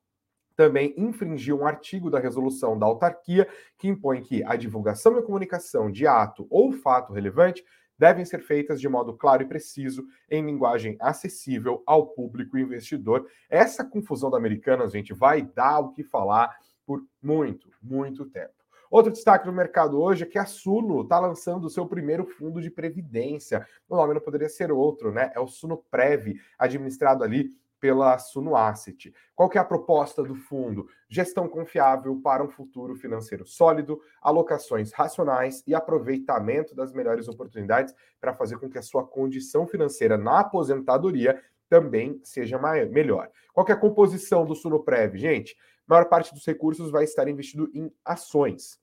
também 0.57 0.95
infringiu 0.97 1.61
um 1.61 1.67
artigo 1.67 2.09
da 2.09 2.19
resolução 2.19 2.79
da 2.79 2.87
autarquia 2.87 3.47
que 3.77 3.89
impõe 3.89 4.23
que 4.23 4.43
a 4.43 4.57
divulgação 4.57 5.19
e 5.19 5.23
comunicação 5.23 5.91
de 5.91 6.07
ato 6.07 6.47
ou 6.49 6.73
fato 6.73 7.13
relevante 7.13 7.63
devem 7.99 8.25
ser 8.25 8.41
feitas 8.43 8.81
de 8.81 8.89
modo 8.89 9.15
claro 9.15 9.43
e 9.43 9.47
preciso, 9.47 10.05
em 10.31 10.45
linguagem 10.45 10.97
acessível 11.01 11.83
ao 11.87 12.07
público 12.07 12.59
investidor. 12.59 13.27
Essa 13.49 13.85
confusão 13.85 14.31
da 14.31 14.37
Americanas, 14.37 14.93
gente, 14.93 15.13
vai 15.13 15.43
dar 15.43 15.81
o 15.81 15.93
que 15.93 16.03
falar 16.03 16.57
por 16.85 17.05
muito, 17.23 17.71
muito 17.83 18.25
tempo. 18.27 18.55
Outro 18.91 19.11
destaque 19.11 19.47
no 19.47 19.53
mercado 19.53 20.01
hoje 20.01 20.23
é 20.23 20.27
que 20.27 20.39
a 20.39 20.47
Suno 20.47 21.03
está 21.03 21.19
lançando 21.19 21.65
o 21.65 21.71
seu 21.71 21.87
primeiro 21.87 22.25
fundo 22.25 22.61
de 22.61 22.71
previdência. 22.71 23.67
O 23.89 23.97
nome 23.97 24.15
não 24.15 24.21
poderia 24.21 24.49
ser 24.49 24.71
outro, 24.71 25.13
né? 25.13 25.33
É 25.35 25.41
o 25.41 25.49
Suno 25.49 25.85
Prev, 25.91 26.37
administrado 26.59 27.25
ali 27.25 27.51
pela 27.87 28.19
Suno 28.19 28.57
Asset. 28.57 29.15
Qual 29.33 29.49
que 29.49 29.57
é 29.57 29.61
a 29.61 29.65
proposta 29.65 30.21
do 30.21 30.35
fundo? 30.35 30.89
Gestão 31.09 31.49
confiável 31.49 32.21
para 32.21 32.43
um 32.43 32.49
futuro 32.49 32.97
financeiro 32.97 33.47
sólido, 33.47 34.01
alocações 34.21 34.93
racionais 34.93 35.63
e 35.69 35.73
aproveitamento 35.73 36.75
das 36.75 36.93
melhores 36.93 37.29
oportunidades 37.29 37.95
para 38.21 38.35
fazer 38.35 38.59
com 38.59 38.69
que 38.69 38.77
a 38.77 38.83
sua 38.83 39.07
condição 39.07 39.69
financeira 39.69 40.19
na 40.19 40.41
aposentadoria 40.41 41.41
também 41.69 42.21
seja 42.25 42.59
maior, 42.59 42.89
melhor. 42.89 43.31
Qual 43.55 43.65
que 43.65 43.71
é 43.71 43.77
a 43.77 43.79
composição 43.79 44.45
do 44.45 44.57
Suno 44.57 44.83
Prev? 44.83 45.17
Gente, 45.17 45.57
a 45.89 45.95
maior 45.95 46.07
parte 46.07 46.35
dos 46.35 46.45
recursos 46.45 46.91
vai 46.91 47.05
estar 47.05 47.29
investido 47.29 47.71
em 47.73 47.89
ações 48.05 48.81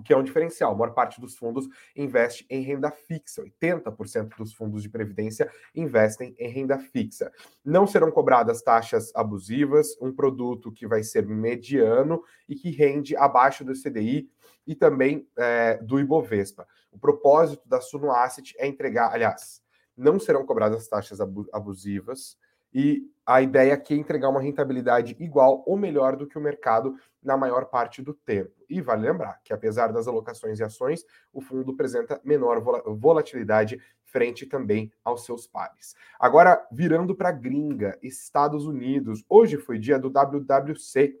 o 0.00 0.02
que 0.02 0.14
é 0.14 0.16
um 0.16 0.22
diferencial. 0.22 0.72
A 0.72 0.74
maior 0.74 0.94
parte 0.94 1.20
dos 1.20 1.36
fundos 1.36 1.68
investe 1.94 2.46
em 2.48 2.62
renda 2.62 2.90
fixa. 2.90 3.42
80% 3.42 4.34
dos 4.38 4.54
fundos 4.54 4.82
de 4.82 4.88
previdência 4.88 5.50
investem 5.74 6.34
em 6.38 6.48
renda 6.48 6.78
fixa. 6.78 7.30
Não 7.62 7.86
serão 7.86 8.10
cobradas 8.10 8.62
taxas 8.62 9.12
abusivas, 9.14 9.94
um 10.00 10.10
produto 10.10 10.72
que 10.72 10.86
vai 10.86 11.02
ser 11.02 11.26
mediano 11.26 12.22
e 12.48 12.54
que 12.54 12.70
rende 12.70 13.14
abaixo 13.14 13.62
do 13.62 13.74
CDI 13.74 14.30
e 14.66 14.74
também 14.74 15.28
é, 15.36 15.76
do 15.82 16.00
Ibovespa. 16.00 16.66
O 16.90 16.98
propósito 16.98 17.68
da 17.68 17.80
Suno 17.80 18.10
Asset 18.10 18.54
é 18.58 18.66
entregar, 18.66 19.12
aliás, 19.12 19.62
não 19.94 20.18
serão 20.18 20.46
cobradas 20.46 20.88
taxas 20.88 21.18
abusivas 21.20 22.38
e 22.72 23.10
a 23.26 23.40
ideia 23.40 23.74
aqui 23.74 23.94
é 23.94 23.96
entregar 23.96 24.28
uma 24.28 24.40
rentabilidade 24.40 25.16
igual 25.20 25.62
ou 25.66 25.76
melhor 25.76 26.16
do 26.16 26.26
que 26.26 26.36
o 26.36 26.40
mercado 26.40 26.96
na 27.22 27.36
maior 27.36 27.66
parte 27.66 28.02
do 28.02 28.12
tempo. 28.12 28.50
E 28.68 28.80
vale 28.80 29.06
lembrar 29.06 29.40
que, 29.44 29.52
apesar 29.52 29.92
das 29.92 30.08
alocações 30.08 30.58
e 30.58 30.64
ações, 30.64 31.04
o 31.32 31.40
fundo 31.40 31.72
apresenta 31.72 32.20
menor 32.24 32.60
volatilidade 32.96 33.80
frente 34.04 34.46
também 34.46 34.92
aos 35.04 35.24
seus 35.24 35.46
pares. 35.46 35.94
Agora, 36.18 36.66
virando 36.72 37.14
para 37.14 37.28
a 37.28 37.32
gringa, 37.32 37.96
Estados 38.02 38.66
Unidos. 38.66 39.24
Hoje 39.28 39.56
foi 39.56 39.78
dia 39.78 39.98
do 39.98 40.10
WWC. 40.10 41.14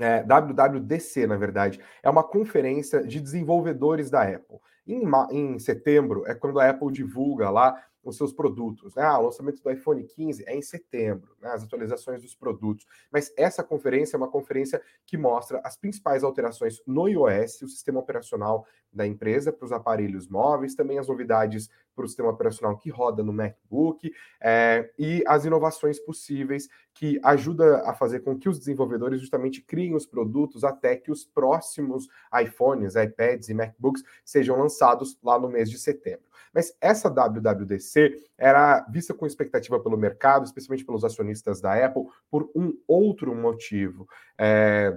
É, 0.00 0.22
WWDC, 0.22 1.26
na 1.26 1.36
verdade, 1.36 1.80
é 2.02 2.10
uma 2.10 2.22
conferência 2.22 3.02
de 3.02 3.20
desenvolvedores 3.20 4.10
da 4.10 4.22
Apple. 4.22 4.58
Em, 4.86 5.02
em 5.32 5.58
setembro 5.58 6.24
é 6.26 6.34
quando 6.34 6.60
a 6.60 6.70
Apple 6.70 6.92
divulga 6.92 7.50
lá 7.50 7.82
os 8.02 8.16
seus 8.16 8.32
produtos. 8.32 8.94
Né? 8.94 9.02
Ah, 9.02 9.18
o 9.18 9.24
lançamento 9.24 9.62
do 9.62 9.70
iPhone 9.70 10.02
15 10.04 10.44
é 10.46 10.56
em 10.56 10.62
setembro, 10.62 11.36
né? 11.40 11.50
as 11.50 11.62
atualizações 11.62 12.22
dos 12.22 12.34
produtos. 12.34 12.86
Mas 13.10 13.32
essa 13.36 13.62
conferência 13.62 14.16
é 14.16 14.18
uma 14.18 14.30
conferência 14.30 14.80
que 15.06 15.16
mostra 15.16 15.60
as 15.64 15.76
principais 15.76 16.22
alterações 16.24 16.80
no 16.86 17.08
iOS, 17.08 17.62
o 17.62 17.68
sistema 17.68 18.00
operacional 18.00 18.66
da 18.98 19.06
empresa 19.06 19.52
para 19.52 19.64
os 19.64 19.72
aparelhos 19.72 20.28
móveis, 20.28 20.74
também 20.74 20.98
as 20.98 21.08
novidades 21.08 21.70
para 21.94 22.04
o 22.04 22.08
sistema 22.08 22.28
operacional 22.28 22.76
que 22.76 22.90
roda 22.90 23.22
no 23.22 23.32
MacBook 23.32 24.12
é, 24.40 24.90
e 24.98 25.22
as 25.26 25.44
inovações 25.44 25.98
possíveis 25.98 26.68
que 26.92 27.18
ajuda 27.22 27.82
a 27.88 27.94
fazer 27.94 28.20
com 28.20 28.38
que 28.38 28.48
os 28.48 28.58
desenvolvedores 28.58 29.20
justamente 29.20 29.62
criem 29.62 29.94
os 29.94 30.06
produtos 30.06 30.64
até 30.64 30.96
que 30.96 31.10
os 31.10 31.24
próximos 31.24 32.08
iPhones, 32.42 32.94
iPads 32.94 33.48
e 33.48 33.54
MacBooks 33.54 34.02
sejam 34.24 34.58
lançados 34.58 35.18
lá 35.22 35.38
no 35.38 35.48
mês 35.48 35.70
de 35.70 35.78
setembro. 35.78 36.28
Mas 36.52 36.76
essa 36.80 37.08
WWDC 37.08 38.30
era 38.36 38.80
vista 38.88 39.14
com 39.14 39.26
expectativa 39.26 39.78
pelo 39.80 39.96
mercado, 39.96 40.44
especialmente 40.44 40.84
pelos 40.84 41.04
acionistas 41.04 41.60
da 41.60 41.84
Apple, 41.84 42.04
por 42.30 42.50
um 42.54 42.76
outro 42.86 43.34
motivo, 43.34 44.08
é, 44.38 44.96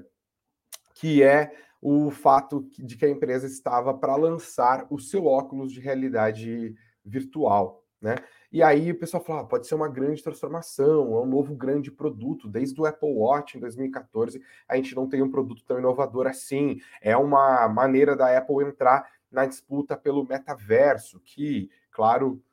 que 0.96 1.24
é 1.24 1.51
o 1.82 2.12
fato 2.12 2.70
de 2.78 2.96
que 2.96 3.06
a 3.06 3.10
empresa 3.10 3.48
estava 3.48 3.94
para 3.94 4.16
lançar 4.16 4.86
o 4.90 5.00
seu 5.00 5.26
óculos 5.26 5.74
de 5.74 5.80
realidade 5.80 6.76
virtual, 7.04 7.84
né? 8.00 8.16
E 8.52 8.62
aí 8.62 8.92
o 8.92 9.00
pessoal 9.00 9.24
fala, 9.24 9.42
ah, 9.42 9.46
pode 9.46 9.66
ser 9.66 9.76
uma 9.76 9.88
grande 9.88 10.22
transformação, 10.22 11.16
é 11.16 11.22
um 11.22 11.26
novo 11.26 11.56
grande 11.56 11.90
produto. 11.90 12.50
Desde 12.50 12.80
o 12.80 12.86
Apple 12.86 13.14
Watch 13.14 13.58
em 13.58 13.62
2014, 13.62 14.42
a 14.68 14.76
gente 14.76 14.94
não 14.94 15.08
tem 15.08 15.22
um 15.22 15.32
produto 15.32 15.64
tão 15.66 15.80
inovador 15.80 16.28
assim. 16.28 16.80
É 17.02 17.16
uma 17.16 17.68
maneira 17.70 18.16
da 18.16 18.38
Apple 18.38 18.66
entrar 18.66 19.10
na 19.32 19.46
disputa 19.46 19.96
pelo 19.96 20.28
metaverso, 20.28 21.22
que, 21.22 21.70
claro, 21.92 22.44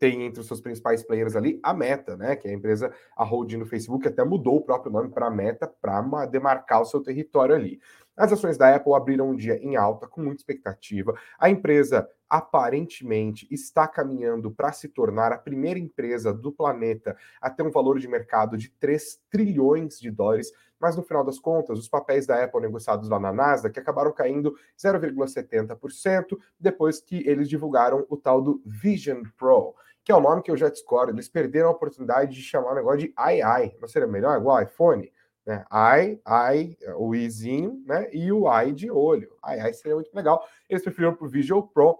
tem 0.00 0.24
entre 0.24 0.40
os 0.40 0.46
seus 0.46 0.60
principais 0.60 1.02
players 1.02 1.36
ali 1.36 1.60
a 1.62 1.72
Meta, 1.72 2.16
né? 2.16 2.34
Que 2.34 2.48
é 2.48 2.50
a 2.50 2.54
empresa, 2.54 2.92
a 3.16 3.24
holding 3.24 3.58
do 3.58 3.66
Facebook, 3.66 4.06
até 4.08 4.24
mudou 4.24 4.56
o 4.56 4.62
próprio 4.62 4.90
nome 4.90 5.10
para 5.10 5.30
Meta 5.30 5.66
para 5.66 6.26
demarcar 6.26 6.80
o 6.80 6.84
seu 6.84 7.00
território 7.00 7.54
ali. 7.54 7.80
As 8.16 8.32
ações 8.32 8.56
da 8.56 8.74
Apple 8.74 8.94
abriram 8.94 9.30
um 9.30 9.36
dia 9.36 9.56
em 9.56 9.74
alta, 9.74 10.06
com 10.06 10.22
muita 10.22 10.40
expectativa. 10.40 11.14
A 11.38 11.50
empresa 11.50 12.08
aparentemente 12.28 13.46
está 13.50 13.88
caminhando 13.88 14.50
para 14.50 14.72
se 14.72 14.88
tornar 14.88 15.32
a 15.32 15.38
primeira 15.38 15.78
empresa 15.78 16.32
do 16.32 16.52
planeta 16.52 17.16
a 17.40 17.50
ter 17.50 17.62
um 17.62 17.70
valor 17.70 17.98
de 17.98 18.08
mercado 18.08 18.56
de 18.56 18.70
3 18.70 19.20
trilhões 19.30 19.98
de 19.98 20.10
dólares, 20.10 20.52
mas 20.80 20.96
no 20.96 21.02
final 21.02 21.24
das 21.24 21.38
contas, 21.38 21.78
os 21.78 21.88
papéis 21.88 22.26
da 22.26 22.42
Apple 22.42 22.60
negociados 22.60 23.08
lá 23.08 23.18
na 23.18 23.32
Nasdaq 23.32 23.78
acabaram 23.78 24.12
caindo 24.12 24.54
0,70% 24.78 26.38
depois 26.58 27.00
que 27.00 27.26
eles 27.26 27.48
divulgaram 27.48 28.06
o 28.08 28.16
tal 28.16 28.42
do 28.42 28.60
Vision 28.64 29.22
Pro, 29.36 29.74
que 30.04 30.12
é 30.12 30.14
o 30.14 30.20
nome 30.20 30.42
que 30.42 30.50
eu 30.50 30.56
já 30.56 30.68
discordo. 30.68 31.12
Eles 31.12 31.28
perderam 31.28 31.68
a 31.68 31.72
oportunidade 31.72 32.34
de 32.34 32.42
chamar 32.42 32.72
o 32.72 32.74
negócio 32.74 32.98
de 32.98 33.06
II. 33.06 33.76
Não 33.80 33.88
seria 33.88 34.06
melhor 34.06 34.38
igual 34.38 34.62
iPhone? 34.62 35.10
Né? 35.46 35.64
I, 35.70 36.20
I, 36.26 36.76
o 36.96 37.14
izinho, 37.14 37.82
né? 37.86 38.08
E 38.12 38.32
o 38.32 38.50
I 38.50 38.72
de 38.72 38.90
olho. 38.90 39.36
I, 39.44 39.68
I 39.68 39.74
seria 39.74 39.94
muito 39.94 40.14
legal. 40.14 40.46
Eles 40.68 40.82
preferiram 40.82 41.14
para 41.14 41.26
o 41.26 41.30
Visual 41.30 41.66
Pro. 41.68 41.98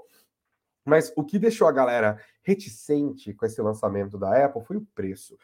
Mas 0.84 1.12
o 1.16 1.24
que 1.24 1.38
deixou 1.38 1.66
a 1.66 1.72
galera 1.72 2.20
reticente 2.42 3.32
com 3.32 3.46
esse 3.46 3.60
lançamento 3.62 4.18
da 4.18 4.44
Apple 4.44 4.64
foi 4.64 4.76
o 4.76 4.86
preço. 4.94 5.38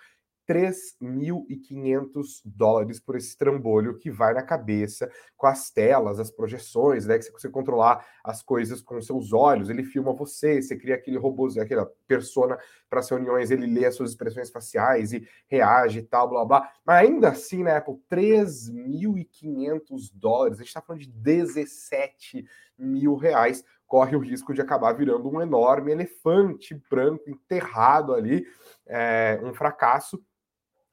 3.500 0.50 2.42
dólares 2.44 2.98
por 2.98 3.14
esse 3.14 3.38
trambolho 3.38 3.96
que 3.96 4.10
vai 4.10 4.34
na 4.34 4.42
cabeça 4.42 5.08
com 5.36 5.46
as 5.46 5.70
telas, 5.70 6.18
as 6.18 6.28
projeções, 6.28 7.06
né? 7.06 7.16
Que 7.16 7.22
você 7.22 7.30
consegue 7.30 7.54
controlar 7.54 8.04
as 8.24 8.42
coisas 8.42 8.82
com 8.82 9.00
seus 9.00 9.32
olhos, 9.32 9.70
ele 9.70 9.84
filma 9.84 10.12
você, 10.12 10.60
você 10.60 10.76
cria 10.76 10.96
aquele 10.96 11.18
robô, 11.18 11.46
aquela 11.60 11.86
persona 12.08 12.58
para 12.88 12.98
as 12.98 13.08
reuniões, 13.08 13.52
ele 13.52 13.64
lê 13.64 13.86
as 13.86 13.94
suas 13.94 14.10
expressões 14.10 14.50
faciais 14.50 15.12
e 15.12 15.24
reage 15.46 16.00
e 16.00 16.02
tal, 16.02 16.28
blá 16.28 16.44
blá. 16.44 16.68
Mas 16.84 17.06
ainda 17.06 17.28
assim, 17.28 17.62
na 17.62 17.76
Apple, 17.76 17.94
3.500 18.10 20.10
dólares, 20.12 20.58
a 20.58 20.62
gente 20.62 20.68
está 20.68 20.82
falando 20.82 21.02
de 21.02 21.08
17 21.08 22.44
mil 22.76 23.14
reais, 23.14 23.64
corre 23.86 24.16
o 24.16 24.20
risco 24.20 24.52
de 24.52 24.60
acabar 24.60 24.92
virando 24.94 25.28
um 25.28 25.40
enorme 25.40 25.92
elefante 25.92 26.74
branco 26.90 27.30
enterrado 27.30 28.14
ali, 28.14 28.44
é, 28.84 29.40
um 29.44 29.54
fracasso 29.54 30.20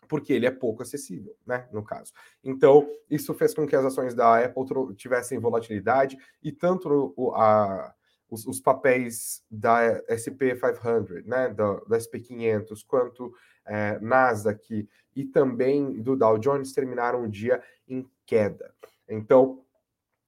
porque 0.07 0.33
ele 0.33 0.45
é 0.45 0.51
pouco 0.51 0.81
acessível, 0.81 1.35
né, 1.45 1.67
no 1.71 1.83
caso. 1.83 2.11
Então, 2.43 2.87
isso 3.09 3.33
fez 3.33 3.53
com 3.53 3.67
que 3.67 3.75
as 3.75 3.85
ações 3.85 4.13
da 4.13 4.43
Apple 4.43 4.95
tivessem 4.95 5.39
volatilidade 5.39 6.17
e 6.41 6.51
tanto 6.51 7.13
o, 7.15 7.31
a, 7.33 7.93
os, 8.29 8.45
os, 8.45 8.59
papéis 8.59 9.43
da 9.49 10.01
SP500, 10.09 11.25
né, 11.25 11.49
da, 11.49 11.73
da 11.81 11.97
SP500, 11.97 12.85
quanto 12.87 13.33
é, 13.65 13.99
Nasdaq 13.99 14.87
e 15.15 15.25
também 15.25 16.01
do 16.01 16.15
Dow 16.15 16.37
Jones 16.37 16.73
terminaram 16.73 17.23
o 17.23 17.29
dia 17.29 17.61
em 17.87 18.09
queda. 18.25 18.73
Então, 19.09 19.63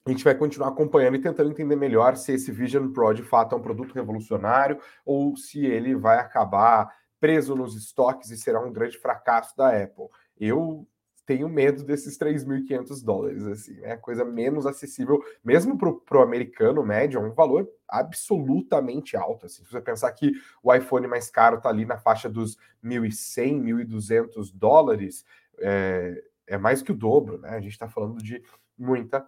a 0.06 0.12
gente 0.12 0.24
vai 0.24 0.34
continuar 0.34 0.70
acompanhando 0.70 1.16
e 1.16 1.22
tentando 1.22 1.52
entender 1.52 1.76
melhor 1.76 2.16
se 2.16 2.34
esse 2.34 2.52
Vision 2.52 2.92
Pro 2.92 3.14
de 3.14 3.22
fato 3.22 3.54
é 3.54 3.58
um 3.58 3.62
produto 3.62 3.94
revolucionário 3.94 4.80
ou 5.06 5.36
se 5.36 5.66
ele 5.66 5.94
vai 5.96 6.18
acabar 6.18 6.92
preso 7.20 7.56
nos 7.56 7.76
estoques 7.76 8.32
e 8.32 8.38
será 8.38 8.60
um 8.60 8.72
grande 8.72 8.98
fracasso 8.98 9.56
da 9.56 9.70
Apple. 9.70 10.08
Eu 10.40 10.88
tenho 11.30 11.48
medo 11.48 11.84
desses 11.84 12.18
3.500 12.18 13.06
dólares, 13.06 13.46
assim, 13.46 13.76
né? 13.82 13.96
Coisa 13.98 14.26
menos 14.26 14.66
acessível, 14.66 15.24
mesmo 15.46 15.78
para 15.78 16.18
o 16.18 16.24
americano 16.24 16.84
médio, 16.84 17.20
é 17.20 17.24
um 17.24 17.36
valor 17.36 17.70
absolutamente 17.88 19.16
alto. 19.16 19.46
Assim. 19.46 19.64
Se 19.64 19.72
você 19.72 19.80
pensar 19.80 20.12
que 20.14 20.32
o 20.64 20.74
iPhone 20.74 21.06
mais 21.06 21.30
caro 21.30 21.58
está 21.58 21.70
ali 21.70 21.86
na 21.86 22.00
faixa 22.00 22.28
dos 22.28 22.58
1.100, 22.84 23.62
1.200 23.86 24.52
dólares, 24.56 25.24
é, 25.60 26.24
é 26.48 26.58
mais 26.58 26.82
que 26.82 26.92
o 26.92 26.96
dobro, 26.96 27.38
né? 27.38 27.50
A 27.50 27.62
gente 27.62 27.74
está 27.74 27.88
falando 27.88 28.18
de 28.24 28.42
muita, 28.76 29.24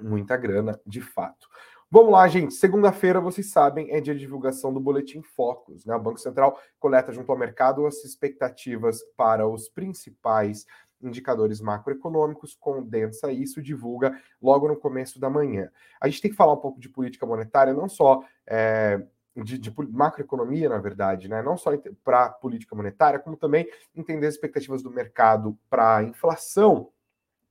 muita 0.00 0.36
grana, 0.36 0.80
de 0.84 1.00
fato. 1.00 1.48
Vamos 1.90 2.12
lá, 2.12 2.26
gente. 2.26 2.54
Segunda-feira, 2.54 3.20
vocês 3.20 3.50
sabem, 3.50 3.90
é 3.92 4.00
dia 4.00 4.14
de 4.14 4.20
divulgação 4.20 4.72
do 4.72 4.80
Boletim 4.80 5.22
Focus. 5.22 5.84
Né? 5.84 5.94
O 5.94 6.00
Banco 6.00 6.18
Central 6.18 6.58
coleta 6.78 7.12
junto 7.12 7.30
ao 7.30 7.38
mercado 7.38 7.86
as 7.86 8.04
expectativas 8.04 9.02
para 9.16 9.46
os 9.46 9.68
principais 9.68 10.66
indicadores 11.00 11.60
macroeconômicos, 11.60 12.56
condensa 12.58 13.30
isso, 13.30 13.62
divulga 13.62 14.18
logo 14.40 14.66
no 14.66 14.76
começo 14.76 15.20
da 15.20 15.28
manhã. 15.28 15.70
A 16.00 16.08
gente 16.08 16.22
tem 16.22 16.30
que 16.30 16.36
falar 16.36 16.54
um 16.54 16.60
pouco 16.60 16.80
de 16.80 16.88
política 16.88 17.26
monetária, 17.26 17.74
não 17.74 17.88
só 17.88 18.24
é, 18.46 19.02
de, 19.36 19.58
de, 19.58 19.74
macroeconomia, 19.90 20.68
na 20.68 20.78
verdade, 20.78 21.28
né? 21.28 21.42
não 21.42 21.56
só 21.56 21.72
para 22.02 22.30
política 22.30 22.74
monetária, 22.74 23.18
como 23.18 23.36
também 23.36 23.68
entender 23.94 24.26
as 24.26 24.34
expectativas 24.34 24.82
do 24.82 24.90
mercado 24.90 25.58
para 25.68 25.96
a 25.96 26.02
inflação 26.02 26.90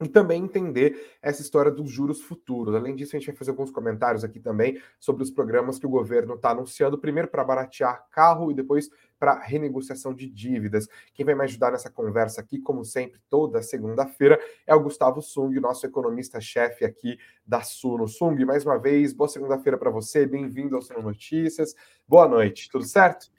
e 0.02 0.10
também 0.10 0.44
entender 0.44 1.18
essa 1.22 1.42
história 1.42 1.72
dos 1.72 1.90
juros 1.90 2.22
futuros. 2.22 2.76
Além 2.76 2.96
disso, 2.96 3.16
a 3.16 3.20
gente 3.20 3.28
vai 3.28 3.36
fazer 3.36 3.52
alguns 3.52 3.72
comentários 3.72 4.24
aqui 4.24 4.40
também 4.40 4.82
sobre 5.00 5.24
os 5.24 5.32
programas 5.32 5.80
que 5.80 5.86
o 5.86 5.90
governo 5.90 6.34
está 6.36 6.52
anunciando, 6.52 6.98
primeiro 6.98 7.28
para 7.28 7.44
baratear 7.44 8.06
carro 8.12 8.52
e 8.52 8.54
depois 8.54 8.90
para 9.20 9.40
renegociação 9.40 10.14
de 10.14 10.28
dívidas. 10.28 10.88
Quem 11.14 11.26
vai 11.26 11.36
me 11.36 11.44
ajudar 11.44 11.72
nessa 11.72 11.90
conversa 11.90 12.42
aqui, 12.42 12.60
como 12.60 12.84
sempre, 12.84 13.22
toda 13.30 13.62
segunda-feira, 13.62 14.40
é 14.68 14.76
o 14.76 14.82
Gustavo 14.82 15.22
Sung, 15.22 15.58
nosso 15.60 15.86
economista-chefe 15.86 16.84
aqui 16.84 17.18
da 17.46 17.62
Suno. 17.62 18.08
Sung, 18.08 18.44
mais 18.44 18.66
uma 18.66 18.78
vez, 18.78 19.14
boa 19.14 19.30
segunda-feira 19.30 19.78
para 19.78 19.90
você, 19.90 20.26
bem-vindo 20.26 20.76
ao 20.76 20.82
Suno 20.82 21.02
Notícias. 21.02 21.74
Boa 22.08 22.28
noite, 22.28 22.68
tudo 22.70 22.84
certo? 22.84 23.32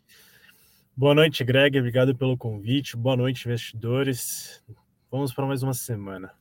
Boa 0.97 1.15
noite, 1.15 1.45
Greg, 1.45 1.77
obrigado 1.79 2.17
pelo 2.17 2.39
convite. 2.39 2.97
Boa 2.97 3.17
noite, 3.17 3.47
investidores. 3.47 4.63
Vamos 5.11 5.35
para 5.35 5.45
mais 5.45 5.63
uma 5.63 5.75
semana. 5.75 6.33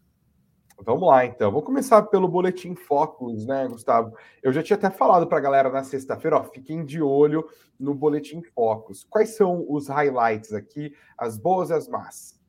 Vamos 0.79 1.07
lá, 1.07 1.25
então. 1.25 1.51
Vou 1.51 1.61
começar 1.61 2.01
pelo 2.03 2.27
Boletim 2.27 2.75
Focus, 2.75 3.45
né, 3.45 3.67
Gustavo? 3.67 4.15
Eu 4.41 4.51
já 4.51 4.61
tinha 4.61 4.75
até 4.75 4.89
falado 4.89 5.27
para 5.27 5.37
a 5.37 5.41
galera 5.41 5.69
na 5.69 5.83
sexta-feira, 5.83 6.37
ó, 6.37 6.43
fiquem 6.43 6.85
de 6.85 7.01
olho 7.01 7.45
no 7.79 7.93
Boletim 7.93 8.41
Focus. 8.41 9.03
Quais 9.09 9.35
são 9.35 9.65
os 9.69 9.87
highlights 9.87 10.53
aqui, 10.53 10.93
as 11.17 11.37
boas 11.37 11.69
e 11.69 11.73
as 11.73 11.87
más? 11.87 12.41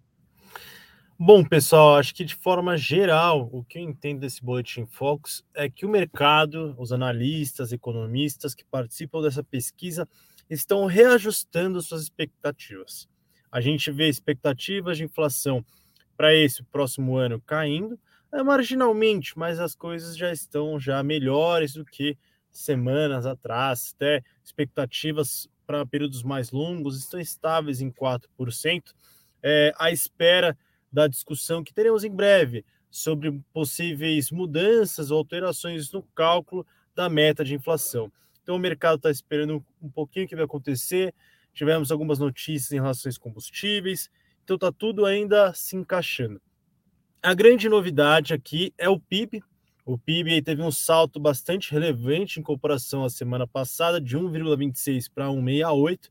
Bom, 1.17 1.45
pessoal, 1.45 1.97
acho 1.97 2.13
que 2.13 2.25
de 2.25 2.35
forma 2.35 2.77
geral, 2.77 3.49
o 3.53 3.63
que 3.63 3.79
eu 3.79 3.83
entendo 3.83 4.21
desse 4.21 4.45
Boletim 4.45 4.85
Focus 4.85 5.45
é 5.55 5.71
que 5.71 5.87
o 5.87 5.89
mercado, 5.89 6.75
os 6.77 6.93
analistas, 6.93 7.73
economistas 7.73 8.53
que 8.53 8.65
participam 8.65 9.23
dessa 9.23 9.45
pesquisa 9.45 10.09
estão 10.51 10.87
reajustando 10.87 11.81
suas 11.81 12.03
expectativas. 12.03 13.09
A 13.51 13.61
gente 13.61 13.93
vê 13.93 14.09
expectativas 14.09 14.97
de 14.97 15.05
inflação 15.05 15.65
para 16.17 16.35
esse 16.35 16.65
próximo 16.65 17.17
ano 17.17 17.41
caindo, 17.41 17.97
é 18.35 18.43
marginalmente, 18.43 19.39
mas 19.39 19.61
as 19.61 19.75
coisas 19.75 20.17
já 20.17 20.33
estão 20.33 20.79
já 20.79 21.03
melhores 21.03 21.75
do 21.75 21.85
que 21.85 22.19
semanas 22.51 23.27
atrás, 23.27 23.95
até 23.95 24.23
expectativas 24.45 25.49
para 25.67 25.87
períodos 25.87 26.23
mais 26.23 26.51
longos 26.51 26.99
estão 26.99 27.19
estáveis 27.19 27.81
em 27.81 27.91
4%, 27.91 28.93
é, 29.43 29.73
à 29.79 29.91
espera 29.91 30.57
da 30.93 31.07
discussão 31.07 31.63
que 31.63 31.73
teremos 31.73 32.05
em 32.05 32.11
breve 32.11 32.65
sobre 32.91 33.41
possíveis 33.53 34.31
mudanças 34.31 35.11
ou 35.11 35.19
alterações 35.19 35.91
no 35.93 36.03
cálculo 36.15 36.67
da 36.95 37.09
meta 37.09 37.45
de 37.45 37.55
inflação. 37.55 38.13
Então 38.43 38.57
o 38.57 38.59
mercado 38.59 38.97
está 38.97 39.11
esperando 39.11 39.65
um 39.83 39.89
pouquinho 39.89 40.27
o 40.27 40.29
que 40.29 40.37
vai 40.37 40.45
acontecer. 40.45 41.15
Tivemos 41.53 41.91
algumas 41.91 42.19
notícias 42.19 42.73
em 42.73 42.81
relação 42.81 43.09
aos 43.09 43.19
combustíveis, 43.19 44.11
então 44.43 44.57
está 44.57 44.71
tudo 44.71 45.07
ainda 45.07 45.53
se 45.55 45.77
encaixando. 45.77 46.41
A 47.25 47.33
grande 47.33 47.71
novidade 47.71 48.35
aqui 48.35 48.75
é 48.77 48.87
o 48.87 49.01
PIB. 49.01 49.43
O 49.83 49.97
PIB 49.97 50.43
teve 50.43 50.61
um 50.61 50.71
salto 50.71 51.19
bastante 51.19 51.73
relevante 51.73 52.39
em 52.39 52.43
comparação 52.43 53.03
à 53.03 53.09
semana 53.09 53.47
passada, 53.47 53.99
de 53.99 54.15
1,26 54.15 55.11
para 55.11 55.29
1,68. 55.29 56.11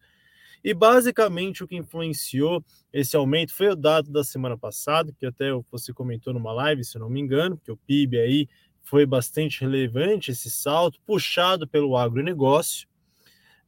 E 0.63 0.73
basicamente 0.73 1.63
o 1.63 1.67
que 1.67 1.75
influenciou 1.75 2.65
esse 2.91 3.15
aumento 3.15 3.53
foi 3.53 3.67
o 3.69 3.75
dado 3.75 4.09
da 4.09 4.23
semana 4.23 4.57
passada, 4.57 5.13
que 5.19 5.27
até 5.27 5.51
você 5.71 5.93
comentou 5.93 6.33
numa 6.33 6.51
live, 6.51 6.83
se 6.83 6.97
não 6.97 7.11
me 7.11 7.19
engano, 7.19 7.61
que 7.63 7.71
o 7.71 7.77
PIB 7.77 8.17
aí 8.17 8.49
foi 8.81 9.05
bastante 9.05 9.61
relevante 9.61 10.31
esse 10.31 10.49
salto, 10.49 10.99
puxado 11.05 11.67
pelo 11.67 11.95
agronegócio. 11.95 12.87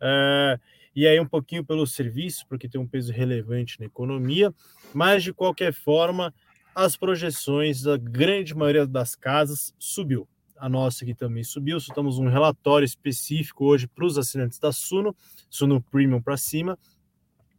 É, 0.02 0.60
e 0.96 1.06
aí 1.06 1.20
um 1.20 1.28
pouquinho 1.28 1.64
pelo 1.64 1.86
serviço, 1.86 2.44
porque 2.50 2.68
tem 2.68 2.82
um 2.82 2.88
peso 2.88 3.14
relevante 3.14 3.80
na 3.80 3.86
economia, 3.86 4.52
mas 4.96 5.22
de 5.22 5.32
qualquer 5.32 5.74
forma, 5.74 6.34
as 6.76 6.98
projeções 6.98 7.84
da 7.84 7.96
grande 7.96 8.54
maioria 8.54 8.86
das 8.86 9.16
casas 9.16 9.74
subiu. 9.80 10.28
A 10.58 10.68
nossa 10.68 11.06
aqui 11.06 11.16
também 11.16 11.44
subiu. 11.44 11.80
Soltamos 11.80 12.18
um 12.18 12.28
relatório 12.28 12.86
específico 12.86 13.66
hoje 13.66 13.88
para 13.88 14.06
os 14.06 14.18
assinantes 14.18 14.60
da 14.60 14.74
Suno, 14.74 15.16
Suno 15.50 15.82
Premium 15.82 16.22
para 16.22 16.36
cima. 16.36 16.78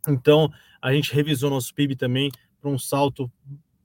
Então, 0.07 0.53
a 0.81 0.93
gente 0.93 1.15
revisou 1.15 1.49
nosso 1.49 1.75
PIB 1.75 1.97
também 1.97 2.31
para 2.61 2.71
um 2.71 2.79
salto 2.79 3.33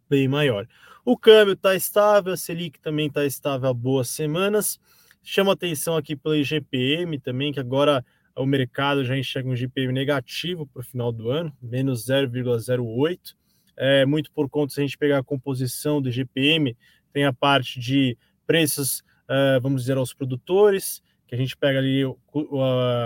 bem 0.09 0.27
maior. 0.27 0.67
O 1.05 1.17
câmbio 1.17 1.53
está 1.53 1.75
estável, 1.75 2.33
a 2.33 2.37
Selic 2.37 2.79
também 2.79 3.07
está 3.07 3.25
estável 3.25 3.69
há 3.69 3.73
boas 3.73 4.09
semanas. 4.09 4.79
Chama 5.23 5.53
atenção 5.53 5.95
aqui 5.95 6.15
pelo 6.15 6.35
IGPM 6.35 7.19
também, 7.19 7.53
que 7.53 7.59
agora 7.59 8.05
o 8.35 8.45
mercado 8.45 9.05
já 9.05 9.17
enxerga 9.17 9.49
um 9.49 9.53
IGPM 9.53 9.93
negativo 9.93 10.67
para 10.67 10.81
o 10.81 10.83
final 10.83 11.11
do 11.11 11.29
ano, 11.29 11.55
menos 11.61 12.05
0,08 12.05 13.40
é, 13.77 14.05
muito 14.05 14.31
por 14.31 14.49
conta, 14.49 14.73
se 14.73 14.79
a 14.79 14.83
gente 14.83 14.97
pegar 14.97 15.19
a 15.19 15.23
composição 15.23 16.01
do 16.01 16.11
GPM, 16.11 16.75
tem 17.11 17.25
a 17.25 17.33
parte 17.33 17.79
de 17.79 18.17
preços, 18.45 18.99
uh, 19.29 19.61
vamos 19.61 19.81
dizer, 19.83 19.97
aos 19.97 20.13
produtores, 20.13 21.01
que 21.27 21.35
a 21.35 21.37
gente 21.37 21.55
pega 21.55 21.79
ali 21.79 22.03
uh, 22.05 22.17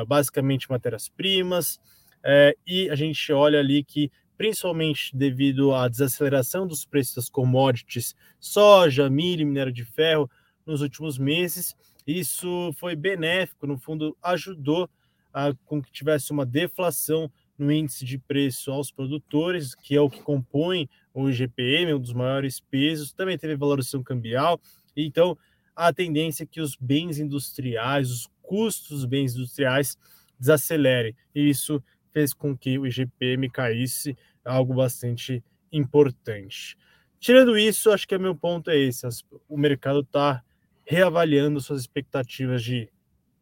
basicamente 0.07 0.69
matérias-primas, 0.69 1.75
uh, 1.75 2.57
e 2.65 2.89
a 2.89 2.95
gente 2.95 3.31
olha 3.31 3.59
ali 3.59 3.83
que, 3.83 4.11
principalmente 4.37 5.15
devido 5.15 5.73
à 5.73 5.87
desaceleração 5.87 6.67
dos 6.67 6.85
preços 6.85 7.15
das 7.15 7.29
commodities, 7.29 8.15
soja, 8.39 9.09
milho, 9.09 9.45
minério 9.45 9.71
de 9.71 9.85
ferro, 9.85 10.29
nos 10.65 10.81
últimos 10.81 11.17
meses, 11.17 11.75
isso 12.07 12.73
foi 12.77 12.95
benéfico, 12.95 13.67
no 13.67 13.77
fundo, 13.77 14.17
ajudou 14.21 14.89
a, 15.31 15.53
com 15.65 15.81
que 15.81 15.91
tivesse 15.91 16.31
uma 16.31 16.45
deflação 16.45 17.31
no 17.57 17.71
índice 17.71 18.05
de 18.05 18.17
preço 18.17 18.71
aos 18.71 18.91
produtores, 18.91 19.73
que 19.75 19.95
é 19.95 20.01
o 20.01 20.09
que 20.09 20.21
compõe 20.21 20.89
o 21.13 21.29
IGPM, 21.29 21.93
um 21.93 21.99
dos 21.99 22.13
maiores 22.13 22.59
pesos, 22.59 23.13
também 23.13 23.37
teve 23.37 23.55
valorização 23.55 24.03
cambial, 24.03 24.59
então 24.95 25.37
a 25.75 25.91
tendência 25.93 26.43
é 26.43 26.47
que 26.47 26.61
os 26.61 26.75
bens 26.75 27.19
industriais, 27.19 28.11
os 28.11 28.29
custos 28.41 28.89
dos 28.89 29.05
bens 29.05 29.35
industriais 29.35 29.97
desacelerem, 30.39 31.15
e 31.33 31.49
isso 31.49 31.81
fez 32.11 32.33
com 32.33 32.57
que 32.57 32.77
o 32.77 32.85
IGPM 32.85 33.49
caísse, 33.49 34.17
algo 34.43 34.73
bastante 34.73 35.43
importante. 35.71 36.77
Tirando 37.19 37.57
isso, 37.57 37.91
acho 37.91 38.07
que 38.07 38.15
o 38.15 38.19
meu 38.19 38.35
ponto 38.35 38.69
é 38.69 38.77
esse: 38.77 39.07
o 39.49 39.57
mercado 39.57 40.01
está 40.01 40.43
reavaliando 40.85 41.59
suas 41.59 41.81
expectativas 41.81 42.63
de 42.63 42.87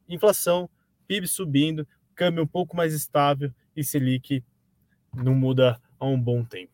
inflação, 0.07 0.69
PIB 1.07 1.27
subindo, 1.27 1.87
câmbio 2.15 2.43
um 2.43 2.47
pouco 2.47 2.75
mais 2.77 2.93
estável 2.93 3.53
e 3.75 3.83
Selic 3.83 4.43
não 5.13 5.35
muda 5.35 5.79
há 5.99 6.05
um 6.05 6.19
bom 6.19 6.43
tempo. 6.43 6.71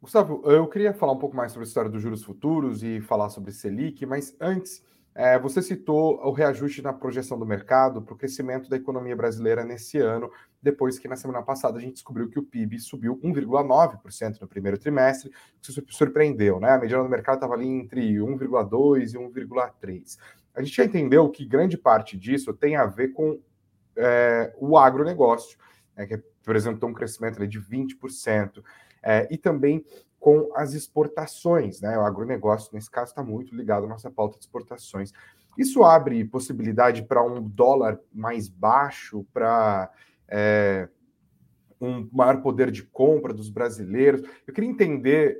Gustavo, 0.00 0.42
eu 0.44 0.66
queria 0.66 0.92
falar 0.92 1.12
um 1.12 1.18
pouco 1.18 1.36
mais 1.36 1.52
sobre 1.52 1.64
a 1.64 1.68
história 1.68 1.90
dos 1.90 2.02
juros 2.02 2.24
futuros 2.24 2.82
e 2.82 3.00
falar 3.00 3.28
sobre 3.28 3.52
Selic, 3.52 4.04
mas 4.04 4.36
antes, 4.40 4.82
é, 5.14 5.38
você 5.38 5.60
citou 5.60 6.18
o 6.26 6.32
reajuste 6.32 6.80
na 6.80 6.92
projeção 6.92 7.38
do 7.38 7.44
mercado 7.44 8.00
para 8.00 8.14
o 8.14 8.16
crescimento 8.16 8.68
da 8.68 8.76
economia 8.76 9.14
brasileira 9.14 9.62
nesse 9.64 9.98
ano, 9.98 10.30
depois 10.60 10.98
que 10.98 11.06
na 11.06 11.16
semana 11.16 11.42
passada 11.42 11.78
a 11.78 11.80
gente 11.80 11.94
descobriu 11.94 12.28
que 12.28 12.38
o 12.38 12.42
PIB 12.42 12.80
subiu 12.80 13.16
1,9% 13.22 14.40
no 14.40 14.48
primeiro 14.48 14.78
trimestre, 14.78 15.30
que 15.60 15.94
surpreendeu, 15.94 16.58
né? 16.58 16.70
A 16.70 16.78
mediana 16.78 17.04
do 17.04 17.10
mercado 17.10 17.36
estava 17.36 17.54
ali 17.54 17.68
entre 17.68 18.16
1,2% 18.16 19.12
e 19.12 19.18
1,3%. 19.18 20.16
A 20.54 20.62
gente 20.62 20.74
já 20.74 20.84
entendeu 20.84 21.28
que 21.30 21.44
grande 21.44 21.76
parte 21.76 22.16
disso 22.16 22.52
tem 22.52 22.76
a 22.76 22.86
ver 22.86 23.08
com 23.08 23.38
é, 23.96 24.52
o 24.58 24.76
agronegócio, 24.76 25.58
né, 25.96 26.06
que 26.06 26.14
apresentou 26.42 26.88
um 26.88 26.94
crescimento 26.94 27.46
de 27.46 27.60
20%, 27.60 28.62
é, 29.02 29.28
e 29.30 29.36
também 29.36 29.84
com 30.18 30.50
as 30.54 30.72
exportações. 30.72 31.80
Né? 31.80 31.98
O 31.98 32.02
agronegócio, 32.02 32.70
nesse 32.72 32.90
caso, 32.90 33.10
está 33.10 33.22
muito 33.22 33.54
ligado 33.54 33.84
à 33.84 33.88
nossa 33.88 34.10
pauta 34.10 34.38
de 34.38 34.44
exportações. 34.44 35.12
Isso 35.58 35.82
abre 35.82 36.24
possibilidade 36.24 37.02
para 37.02 37.22
um 37.22 37.42
dólar 37.42 37.98
mais 38.12 38.48
baixo, 38.48 39.26
para 39.32 39.90
é, 40.28 40.88
um 41.80 42.08
maior 42.12 42.40
poder 42.40 42.70
de 42.70 42.84
compra 42.84 43.34
dos 43.34 43.50
brasileiros. 43.50 44.22
Eu 44.46 44.54
queria 44.54 44.70
entender 44.70 45.38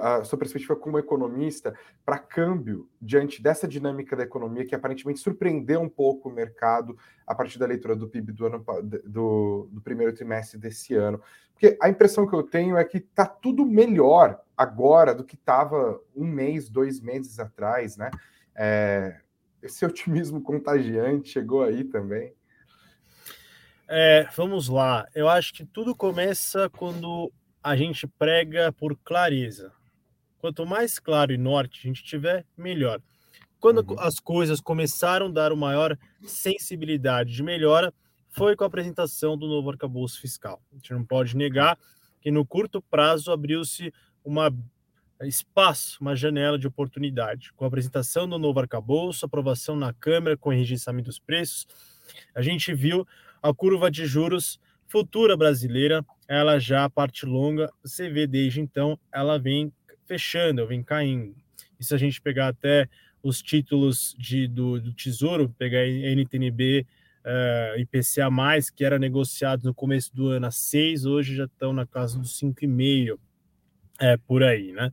a 0.00 0.24
sua 0.24 0.38
perspectiva 0.38 0.74
como 0.74 0.98
economista 0.98 1.74
para 2.04 2.18
câmbio 2.18 2.88
diante 3.00 3.42
dessa 3.42 3.68
dinâmica 3.68 4.16
da 4.16 4.22
economia 4.22 4.64
que 4.64 4.74
aparentemente 4.74 5.20
surpreendeu 5.20 5.80
um 5.80 5.88
pouco 5.88 6.28
o 6.28 6.32
mercado 6.32 6.96
a 7.26 7.34
partir 7.34 7.58
da 7.58 7.66
leitura 7.66 7.94
do 7.94 8.08
PIB 8.08 8.32
do, 8.32 8.46
ano, 8.46 8.64
do, 9.04 9.68
do 9.70 9.80
primeiro 9.80 10.12
trimestre 10.14 10.58
desse 10.58 10.94
ano. 10.94 11.20
Porque 11.52 11.76
a 11.82 11.88
impressão 11.88 12.26
que 12.26 12.34
eu 12.34 12.42
tenho 12.42 12.76
é 12.76 12.84
que 12.84 12.98
está 12.98 13.26
tudo 13.26 13.66
melhor 13.66 14.40
agora 14.56 15.14
do 15.14 15.24
que 15.24 15.34
estava 15.34 16.00
um 16.16 16.24
mês, 16.24 16.68
dois 16.68 17.00
meses 17.00 17.38
atrás, 17.38 17.96
né? 17.96 18.10
É, 18.54 19.20
esse 19.62 19.84
otimismo 19.86 20.40
contagiante 20.40 21.30
chegou 21.30 21.62
aí 21.62 21.84
também. 21.84 22.32
É, 23.88 24.28
vamos 24.36 24.68
lá. 24.68 25.06
Eu 25.14 25.28
acho 25.28 25.52
que 25.54 25.64
tudo 25.64 25.94
começa 25.94 26.70
quando 26.70 27.32
a 27.62 27.76
gente 27.76 28.06
prega 28.06 28.72
por 28.72 28.96
clareza. 28.96 29.72
Quanto 30.38 30.64
mais 30.64 30.98
claro 30.98 31.32
e 31.32 31.38
norte 31.38 31.80
a 31.82 31.88
gente 31.88 32.04
tiver, 32.04 32.44
melhor. 32.56 33.00
Quando 33.58 33.78
uhum. 33.78 33.98
as 33.98 34.20
coisas 34.20 34.60
começaram 34.60 35.26
a 35.26 35.30
dar 35.30 35.52
uma 35.52 35.66
maior 35.66 35.98
sensibilidade 36.24 37.32
de 37.32 37.42
melhora, 37.42 37.92
foi 38.30 38.54
com 38.54 38.62
a 38.62 38.68
apresentação 38.68 39.36
do 39.36 39.48
novo 39.48 39.70
arcabouço 39.70 40.20
fiscal. 40.20 40.62
A 40.72 40.76
gente 40.76 40.92
não 40.92 41.04
pode 41.04 41.36
negar 41.36 41.76
que 42.20 42.30
no 42.30 42.46
curto 42.46 42.80
prazo 42.80 43.32
abriu-se 43.32 43.92
uma 44.24 44.52
espaço, 45.22 45.98
uma 46.00 46.14
janela 46.14 46.56
de 46.56 46.68
oportunidade. 46.68 47.52
Com 47.54 47.64
a 47.64 47.68
apresentação 47.68 48.28
do 48.28 48.38
novo 48.38 48.60
arcabouço, 48.60 49.26
aprovação 49.26 49.74
na 49.74 49.92
Câmara 49.92 50.36
com 50.36 50.52
enrijecimento 50.52 51.06
dos 51.06 51.18
preços, 51.18 51.66
a 52.34 52.40
gente 52.40 52.72
viu 52.72 53.06
a 53.42 53.52
curva 53.52 53.90
de 53.90 54.06
juros 54.06 54.60
futura 54.88 55.36
brasileira, 55.36 56.04
ela 56.26 56.58
já 56.58 56.84
a 56.84 56.90
parte 56.90 57.24
longa, 57.24 57.70
você 57.82 58.08
vê 58.10 58.26
desde 58.26 58.60
então, 58.60 58.98
ela 59.12 59.38
vem 59.38 59.72
fechando, 60.06 60.66
vem 60.66 60.82
caindo. 60.82 61.36
E 61.78 61.84
se 61.84 61.94
a 61.94 61.98
gente 61.98 62.20
pegar 62.20 62.48
até 62.48 62.88
os 63.22 63.42
títulos 63.42 64.14
de, 64.18 64.48
do, 64.48 64.80
do 64.80 64.92
Tesouro, 64.92 65.54
pegar 65.58 65.86
NTNB, 65.86 66.86
uh, 67.24 67.78
IPCA+, 67.80 68.28
que 68.74 68.84
era 68.84 68.98
negociado 68.98 69.64
no 69.64 69.74
começo 69.74 70.14
do 70.14 70.28
ano 70.28 70.46
a 70.46 70.50
6, 70.50 71.04
hoje 71.04 71.36
já 71.36 71.44
estão 71.44 71.72
na 71.72 71.86
casa 71.86 72.18
dos 72.18 72.38
5,5, 72.40 73.18
é, 74.00 74.16
por 74.16 74.42
aí, 74.42 74.72
né? 74.72 74.92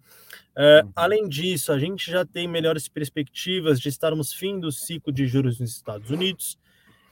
Uh. 0.57 0.91
Além 0.95 1.27
disso, 1.27 1.71
a 1.71 1.77
gente 1.77 2.09
já 2.09 2.25
tem 2.25 2.47
melhores 2.47 2.87
perspectivas 2.87 3.79
de 3.79 3.89
estarmos 3.89 4.33
fim 4.33 4.59
do 4.59 4.71
ciclo 4.71 5.13
de 5.13 5.27
juros 5.27 5.59
nos 5.59 5.71
Estados 5.71 6.09
Unidos, 6.09 6.57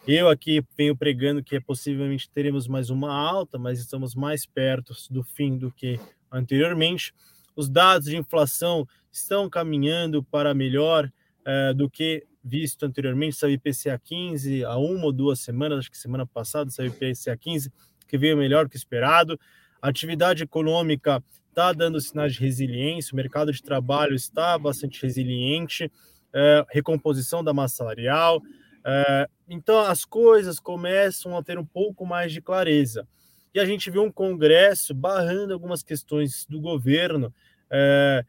eu 0.06 0.28
aqui 0.28 0.62
venho 0.78 0.96
pregando 0.98 1.42
que 1.42 1.56
é 1.56 1.60
possivelmente 1.62 2.30
teremos 2.30 2.68
mais 2.68 2.90
uma 2.90 3.14
alta, 3.14 3.58
mas 3.58 3.80
estamos 3.80 4.14
mais 4.14 4.46
perto 4.46 4.94
do 5.10 5.24
fim 5.24 5.58
do 5.58 5.72
que 5.72 5.98
anteriormente. 6.32 7.14
Os 7.56 7.70
dados 7.70 8.10
de 8.10 8.18
inflação 8.18 8.86
estão 9.12 9.50
caminhando 9.50 10.22
para 10.24 10.54
melhor 10.54 11.10
uh, 11.48 11.74
do 11.74 11.90
que 11.90 12.26
visto 12.44 12.86
anteriormente. 12.86 13.38
Saiu 13.38 13.54
IPCA 13.54 13.98
15 14.04 14.66
há 14.66 14.76
uma 14.78 15.06
ou 15.06 15.14
duas 15.14 15.40
semanas, 15.40 15.80
acho 15.80 15.92
que 15.92 15.98
semana 15.98 16.26
passada 16.26 16.70
saiu 16.70 16.92
IPCA 16.92 17.38
15, 17.38 17.72
que 18.08 18.18
veio 18.18 18.36
melhor 18.36 18.68
que 18.68 18.76
esperado. 18.76 19.40
A 19.82 19.88
atividade 19.88 20.44
econômica 20.44 21.24
está 21.48 21.72
dando 21.72 22.02
sinais 22.02 22.34
de 22.34 22.42
resiliência, 22.42 23.14
o 23.14 23.16
mercado 23.16 23.54
de 23.54 23.62
trabalho 23.62 24.16
está 24.16 24.58
bastante 24.58 25.02
resiliente, 25.02 25.86
uh, 25.86 26.66
recomposição 26.70 27.42
da 27.42 27.54
massa 27.54 27.78
salarial. 27.78 28.42
Uh, 28.86 29.32
então 29.48 29.80
as 29.80 30.04
coisas 30.04 30.60
começam 30.60 31.38
a 31.38 31.44
ter 31.44 31.58
um 31.58 31.66
pouco 31.66 32.06
mais 32.06 32.32
de 32.32 32.42
clareza. 32.42 33.08
E 33.54 33.60
a 33.60 33.66
gente 33.66 33.90
viu 33.92 34.04
um 34.04 34.12
Congresso 34.12 34.94
barrando 34.94 35.54
algumas 35.54 35.84
questões 35.84 36.46
do 36.50 36.60
governo 36.60 37.34
é, 37.70 38.26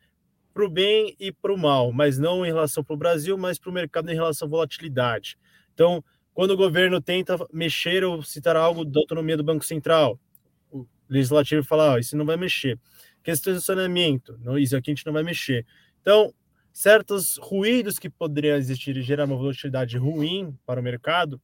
para 0.53 0.65
o 0.65 0.69
bem 0.69 1.17
e 1.19 1.33
para 1.33 1.53
o 1.53 1.59
mal, 1.59 1.93
mas 1.93 2.19
não 2.19 2.45
em 2.45 2.49
relação 2.49 2.85
para 2.85 2.95
o 2.95 2.99
Brasil, 2.99 3.37
mas 3.39 3.59
para 3.59 3.71
o 3.71 3.73
mercado 3.73 4.11
em 4.11 4.15
relação 4.15 4.47
à 4.47 4.51
volatilidade. 4.51 5.39
Então, 5.73 6.05
quando 6.35 6.51
o 6.51 6.57
governo 6.57 7.01
tenta 7.01 7.39
mexer 7.53 8.05
ou 8.05 8.23
citar 8.23 8.55
algo 8.55 8.85
da 8.85 9.01
autonomia 9.01 9.37
do 9.37 9.43
Banco 9.43 9.65
Central, 9.65 10.19
o 10.71 10.87
legislativo 11.09 11.65
fala: 11.65 11.95
oh, 11.95 11.99
isso 11.99 12.17
não 12.17 12.27
vai 12.27 12.37
mexer. 12.37 12.79
Questões 13.23 13.59
de 13.59 13.65
saneamento, 13.65 14.39
não, 14.43 14.59
isso 14.59 14.77
aqui 14.77 14.91
a 14.91 14.95
gente 14.95 15.07
não 15.07 15.13
vai 15.13 15.23
mexer. 15.23 15.65
Então, 16.03 16.35
certos 16.75 17.39
ruídos 17.41 18.01
que 18.01 18.11
poderiam 18.11 18.57
existir 18.57 18.97
e 18.97 19.03
gerar 19.03 19.27
uma 19.27 19.37
volatilidade 19.37 19.97
ruim 19.97 20.59
para 20.67 20.81
o 20.81 20.83
mercado, 20.83 21.41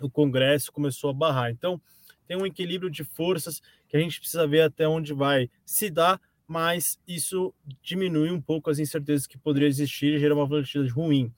o 0.00 0.08
Congresso 0.08 0.72
começou 0.72 1.10
a 1.10 1.12
barrar. 1.12 1.50
Então, 1.50 1.78
tem 2.26 2.38
um 2.38 2.46
equilíbrio 2.46 2.90
de 2.90 3.04
forças 3.04 3.60
que 3.86 3.96
a 3.98 4.00
gente 4.00 4.18
precisa 4.18 4.46
ver 4.46 4.62
até 4.62 4.88
onde 4.88 5.12
vai 5.12 5.50
se 5.64 5.90
dar, 5.90 6.18
mas 6.48 6.98
isso 7.06 7.54
diminui 7.82 8.30
um 8.30 8.40
pouco 8.40 8.70
as 8.70 8.78
incertezas 8.78 9.26
que 9.26 9.36
poderiam 9.36 9.68
existir 9.68 10.14
e 10.14 10.18
gerar 10.18 10.34
uma 10.34 10.46
volatilidade 10.46 10.92
ruim. 10.92 11.30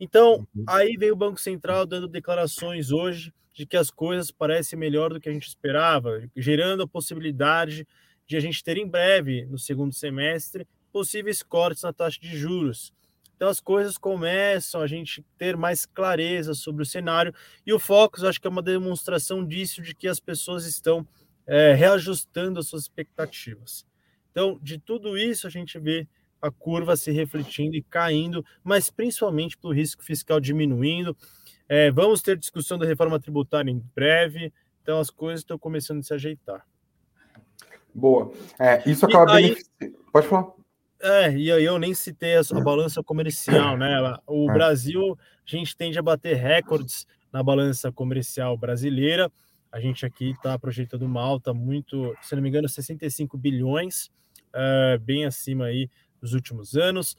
Então, 0.00 0.46
uhum. 0.54 0.64
aí 0.66 0.96
vem 0.96 1.12
o 1.12 1.16
Banco 1.16 1.38
Central 1.38 1.84
dando 1.84 2.08
declarações 2.08 2.90
hoje 2.90 3.32
de 3.52 3.66
que 3.66 3.76
as 3.76 3.90
coisas 3.90 4.30
parecem 4.30 4.78
melhor 4.78 5.12
do 5.12 5.20
que 5.20 5.28
a 5.28 5.32
gente 5.32 5.46
esperava, 5.46 6.26
gerando 6.34 6.82
a 6.82 6.88
possibilidade 6.88 7.86
de 8.26 8.36
a 8.38 8.40
gente 8.40 8.64
ter 8.64 8.78
em 8.78 8.88
breve, 8.88 9.44
no 9.44 9.58
segundo 9.58 9.92
semestre, 9.92 10.66
possíveis 10.92 11.42
cortes 11.42 11.82
na 11.82 11.92
taxa 11.92 12.20
de 12.20 12.36
juros. 12.36 12.92
Então 13.34 13.48
as 13.48 13.58
coisas 13.58 13.98
começam 13.98 14.80
a 14.80 14.86
gente 14.86 15.24
ter 15.36 15.56
mais 15.56 15.84
clareza 15.84 16.54
sobre 16.54 16.82
o 16.82 16.86
cenário 16.86 17.34
e 17.66 17.72
o 17.72 17.78
Focus 17.78 18.22
acho 18.22 18.40
que 18.40 18.46
é 18.46 18.50
uma 18.50 18.62
demonstração 18.62 19.44
disso 19.44 19.82
de 19.82 19.94
que 19.94 20.06
as 20.06 20.20
pessoas 20.20 20.64
estão 20.64 21.04
é, 21.44 21.72
reajustando 21.72 22.60
as 22.60 22.68
suas 22.68 22.82
expectativas. 22.82 23.84
Então 24.30 24.60
de 24.62 24.78
tudo 24.78 25.18
isso 25.18 25.46
a 25.48 25.50
gente 25.50 25.76
vê 25.76 26.06
a 26.40 26.50
curva 26.50 26.96
se 26.96 27.10
refletindo 27.10 27.76
e 27.76 27.82
caindo, 27.82 28.44
mas 28.62 28.90
principalmente 28.90 29.56
pelo 29.56 29.72
risco 29.72 30.04
fiscal 30.04 30.38
diminuindo. 30.38 31.16
É, 31.68 31.90
vamos 31.90 32.20
ter 32.20 32.36
discussão 32.36 32.78
da 32.78 32.86
reforma 32.86 33.18
tributária 33.18 33.70
em 33.70 33.82
breve, 33.94 34.52
então 34.82 35.00
as 35.00 35.08
coisas 35.08 35.40
estão 35.40 35.58
começando 35.58 36.00
a 36.00 36.02
se 36.02 36.12
ajeitar. 36.14 36.66
Boa. 37.94 38.32
É, 38.58 38.88
isso 38.90 39.06
acaba 39.06 39.34
aí, 39.34 39.42
beneficiando. 39.44 39.98
Pode 40.12 40.26
falar. 40.26 40.61
É, 41.02 41.36
e 41.36 41.50
aí 41.50 41.64
eu 41.64 41.80
nem 41.80 41.92
citei 41.94 42.36
a, 42.36 42.60
balança 42.62 43.02
comercial, 43.02 43.76
né? 43.76 43.98
O 44.24 44.48
é. 44.48 44.54
Brasil, 44.54 45.18
a 45.44 45.50
gente 45.50 45.76
tende 45.76 45.98
a 45.98 46.02
bater 46.02 46.36
recordes 46.36 47.08
na 47.32 47.42
balança 47.42 47.90
comercial 47.90 48.56
brasileira. 48.56 49.30
A 49.72 49.80
gente 49.80 50.06
aqui 50.06 50.30
está 50.30 50.56
projetando 50.56 51.02
uma 51.02 51.20
alta 51.20 51.52
muito, 51.52 52.16
se 52.22 52.36
não 52.36 52.42
me 52.42 52.48
engano, 52.48 52.68
65 52.68 53.36
bilhões, 53.36 54.10
é, 54.54 54.96
bem 54.98 55.24
acima 55.24 55.64
aí 55.64 55.90
dos 56.20 56.34
últimos 56.34 56.76
anos. 56.76 57.16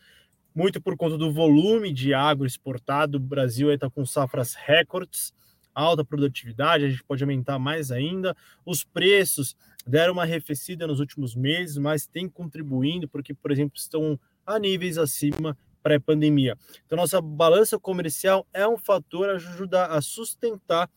Muito 0.56 0.82
por 0.82 0.96
conta 0.96 1.18
do 1.18 1.34
volume 1.34 1.92
de 1.92 2.14
agro 2.14 2.46
exportado, 2.46 3.18
o 3.18 3.20
Brasil 3.20 3.70
está 3.70 3.90
com 3.90 4.06
safras 4.06 4.54
recordes, 4.54 5.34
alta 5.74 6.04
produtividade, 6.04 6.86
a 6.86 6.90
gente 6.90 7.04
pode 7.04 7.24
aumentar 7.24 7.58
mais 7.60 7.92
ainda. 7.92 8.36
Os 8.66 8.84
preços 8.84 9.56
deram 9.86 10.14
uma 10.14 10.24
arrefecida 10.24 10.88
nos 10.88 11.00
últimos 11.00 11.36
meses, 11.36 11.78
mas 11.78 12.06
tem 12.06 12.30
contribuindo 12.30 13.08
porque, 13.08 13.34
por 13.34 13.52
exemplo, 13.52 13.78
estão 13.78 14.20
a 14.46 14.60
níveis 14.60 14.98
acima 14.98 15.58
pré-pandemia. 15.82 16.58
Então, 16.86 16.98
nossa 16.98 17.22
balança 17.22 17.78
comercial 17.78 18.48
é 18.54 18.68
um 18.68 18.78
fator 18.78 19.30
a 19.30 19.34
ajudar 19.34 19.88
a 19.88 20.02
sustentar 20.02 20.90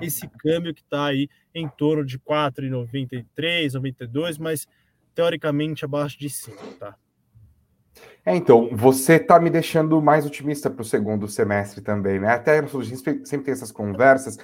esse 0.00 0.28
câmbio 0.38 0.74
que 0.74 0.82
está 0.82 1.06
aí 1.06 1.28
em 1.54 1.68
torno 1.68 2.04
de 2.04 2.18
4,93, 2.18 3.74
92, 3.74 4.38
mas 4.38 4.66
teoricamente 5.14 5.84
abaixo 5.84 6.18
de 6.18 6.28
5, 6.28 6.56
tá? 6.78 6.96
É, 8.24 8.36
então, 8.36 8.68
você 8.72 9.14
está 9.14 9.40
me 9.40 9.50
deixando 9.50 10.00
mais 10.00 10.24
otimista 10.24 10.70
para 10.70 10.82
o 10.82 10.84
segundo 10.84 11.26
semestre 11.26 11.80
também, 11.80 12.20
né? 12.20 12.28
Até 12.28 12.60
a 12.60 12.62
gente 12.62 12.96
sempre 13.26 13.44
tem 13.44 13.52
essas 13.52 13.72
conversas, 13.72 14.38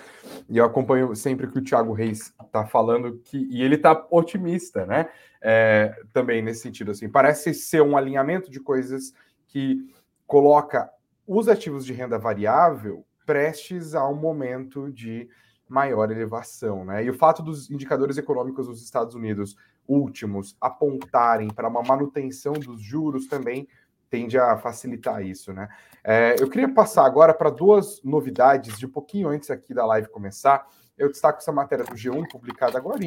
e 0.48 0.58
eu 0.58 0.64
acompanho 0.64 1.14
sempre 1.14 1.46
que 1.46 1.58
o 1.58 1.62
Thiago 1.62 1.92
Reis 1.92 2.34
está 2.44 2.66
falando, 2.66 3.20
que, 3.24 3.46
e 3.48 3.62
ele 3.62 3.76
está 3.76 4.04
otimista, 4.10 4.84
né? 4.84 5.08
É, 5.40 5.94
também 6.12 6.42
nesse 6.42 6.62
sentido, 6.62 6.90
assim, 6.90 7.08
parece 7.08 7.54
ser 7.54 7.80
um 7.80 7.96
alinhamento 7.96 8.50
de 8.50 8.58
coisas 8.58 9.14
que 9.46 9.88
coloca 10.26 10.90
os 11.24 11.48
ativos 11.48 11.86
de 11.86 11.92
renda 11.92 12.18
variável 12.18 13.04
prestes 13.24 13.94
a 13.94 14.08
um 14.08 14.16
momento 14.16 14.90
de 14.90 15.28
maior 15.68 16.10
elevação, 16.10 16.84
né? 16.84 17.04
E 17.04 17.10
o 17.10 17.14
fato 17.14 17.44
dos 17.44 17.70
indicadores 17.70 18.18
econômicos 18.18 18.66
dos 18.66 18.82
Estados 18.82 19.14
Unidos 19.14 19.54
últimos 19.88 20.57
apontarem 20.61 21.48
para 21.48 21.68
uma 21.68 21.83
manutenção 21.83 22.53
dos 22.53 22.81
juros 22.81 23.27
também 23.27 23.66
tende 24.11 24.38
a 24.38 24.57
facilitar 24.57 25.24
isso, 25.24 25.53
né? 25.53 25.68
É, 26.03 26.37
eu 26.38 26.48
queria 26.48 26.72
passar 26.72 27.05
agora 27.05 27.35
para 27.35 27.51
duas 27.51 28.03
novidades 28.03 28.79
de 28.79 28.87
um 28.87 28.90
pouquinho 28.90 29.29
antes 29.29 29.51
aqui 29.51 29.74
da 29.74 29.85
live 29.85 30.09
começar. 30.09 30.66
Eu 30.96 31.11
destaco 31.11 31.38
essa 31.38 31.53
matéria 31.53 31.85
do 31.85 31.94
G1 31.94 32.29
publicada 32.31 32.79
agora, 32.79 32.98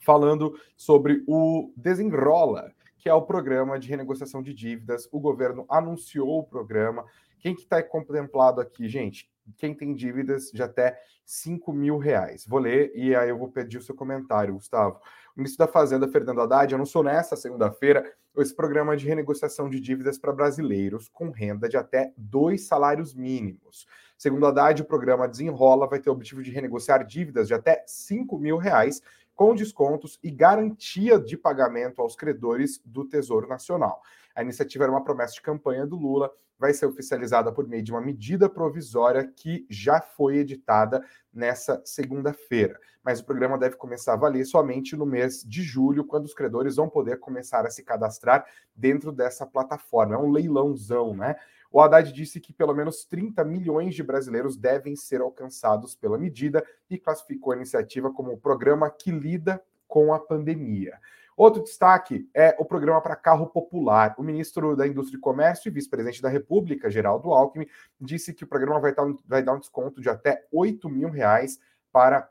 falando 0.00 0.58
sobre 0.76 1.24
o 1.26 1.72
Desenrola, 1.76 2.72
que 2.96 3.08
é 3.08 3.14
o 3.14 3.22
programa 3.22 3.78
de 3.78 3.88
renegociação 3.88 4.42
de 4.42 4.54
dívidas. 4.54 5.08
O 5.10 5.18
governo 5.18 5.66
anunciou 5.68 6.38
o 6.38 6.44
programa. 6.44 7.04
Quem 7.40 7.54
que 7.54 7.62
está 7.62 7.82
contemplado 7.82 8.60
aqui, 8.60 8.88
gente? 8.88 9.28
quem 9.56 9.74
tem 9.74 9.94
dívidas 9.94 10.50
de 10.50 10.62
até 10.62 11.00
5 11.24 11.72
mil 11.72 11.98
reais. 11.98 12.44
Vou 12.46 12.58
ler 12.58 12.92
e 12.94 13.14
aí 13.14 13.28
eu 13.28 13.38
vou 13.38 13.50
pedir 13.50 13.78
o 13.78 13.82
seu 13.82 13.94
comentário, 13.94 14.54
Gustavo. 14.54 15.00
Ministro 15.38 15.64
da 15.64 15.72
Fazenda, 15.72 16.08
Fernando 16.08 16.40
Haddad, 16.40 16.74
anunciou 16.74 17.04
nesta 17.04 17.36
segunda-feira 17.36 18.12
esse 18.38 18.52
programa 18.52 18.96
de 18.96 19.06
renegociação 19.06 19.70
de 19.70 19.78
dívidas 19.78 20.18
para 20.18 20.32
brasileiros 20.32 21.08
com 21.08 21.30
renda 21.30 21.68
de 21.68 21.76
até 21.76 22.12
dois 22.16 22.66
salários 22.66 23.14
mínimos. 23.14 23.86
Segundo 24.16 24.44
Haddad, 24.46 24.82
o 24.82 24.84
programa 24.84 25.28
Desenrola 25.28 25.86
vai 25.86 26.00
ter 26.00 26.10
o 26.10 26.12
objetivo 26.12 26.42
de 26.42 26.50
renegociar 26.50 27.06
dívidas 27.06 27.46
de 27.46 27.54
até 27.54 27.84
5 27.86 28.36
mil 28.36 28.56
reais 28.56 29.00
com 29.32 29.54
descontos 29.54 30.18
e 30.24 30.30
garantia 30.32 31.20
de 31.20 31.36
pagamento 31.36 32.02
aos 32.02 32.16
credores 32.16 32.80
do 32.84 33.04
Tesouro 33.04 33.46
Nacional. 33.46 34.02
A 34.34 34.42
iniciativa 34.42 34.82
era 34.82 34.92
uma 34.92 35.04
promessa 35.04 35.34
de 35.34 35.40
campanha 35.40 35.86
do 35.86 35.94
Lula, 35.94 36.32
vai 36.58 36.74
ser 36.74 36.86
oficializada 36.86 37.52
por 37.52 37.68
meio 37.68 37.82
de 37.82 37.92
uma 37.92 38.00
medida 38.00 38.48
provisória 38.48 39.24
que 39.24 39.66
já 39.70 40.00
foi 40.00 40.38
editada 40.38 41.04
nessa 41.32 41.80
segunda-feira. 41.84 42.78
Mas 43.02 43.20
o 43.20 43.24
programa 43.24 43.56
deve 43.56 43.76
começar 43.76 44.14
a 44.14 44.16
valer 44.16 44.44
somente 44.44 44.96
no 44.96 45.06
mês 45.06 45.42
de 45.42 45.62
julho, 45.62 46.04
quando 46.04 46.24
os 46.24 46.34
credores 46.34 46.76
vão 46.76 46.88
poder 46.88 47.18
começar 47.20 47.64
a 47.64 47.70
se 47.70 47.84
cadastrar 47.84 48.44
dentro 48.74 49.12
dessa 49.12 49.46
plataforma. 49.46 50.14
É 50.14 50.18
um 50.18 50.30
leilãozão, 50.30 51.16
né? 51.16 51.36
O 51.70 51.80
Haddad 51.80 52.12
disse 52.12 52.40
que 52.40 52.52
pelo 52.52 52.74
menos 52.74 53.04
30 53.04 53.44
milhões 53.44 53.94
de 53.94 54.02
brasileiros 54.02 54.56
devem 54.56 54.96
ser 54.96 55.20
alcançados 55.20 55.94
pela 55.94 56.18
medida 56.18 56.64
e 56.88 56.98
classificou 56.98 57.52
a 57.52 57.56
iniciativa 57.56 58.10
como 58.12 58.32
o 58.32 58.38
programa 58.38 58.90
que 58.90 59.10
lida 59.10 59.62
com 59.86 60.12
a 60.12 60.18
pandemia. 60.18 60.98
Outro 61.38 61.62
destaque 61.62 62.28
é 62.34 62.56
o 62.58 62.64
programa 62.64 63.00
para 63.00 63.14
carro 63.14 63.46
popular. 63.46 64.12
O 64.18 64.24
ministro 64.24 64.74
da 64.74 64.88
Indústria 64.88 65.16
e 65.16 65.20
Comércio 65.20 65.68
e 65.68 65.70
vice-presidente 65.70 66.20
da 66.20 66.28
República, 66.28 66.90
Geraldo 66.90 67.32
Alckmin, 67.32 67.68
disse 68.00 68.34
que 68.34 68.42
o 68.42 68.46
programa 68.48 68.80
vai 68.80 68.92
dar 68.92 69.04
um, 69.04 69.16
vai 69.24 69.40
dar 69.40 69.52
um 69.52 69.60
desconto 69.60 70.00
de 70.00 70.08
até 70.08 70.44
8 70.50 70.88
mil 70.88 71.08
reais 71.08 71.60
para 71.92 72.28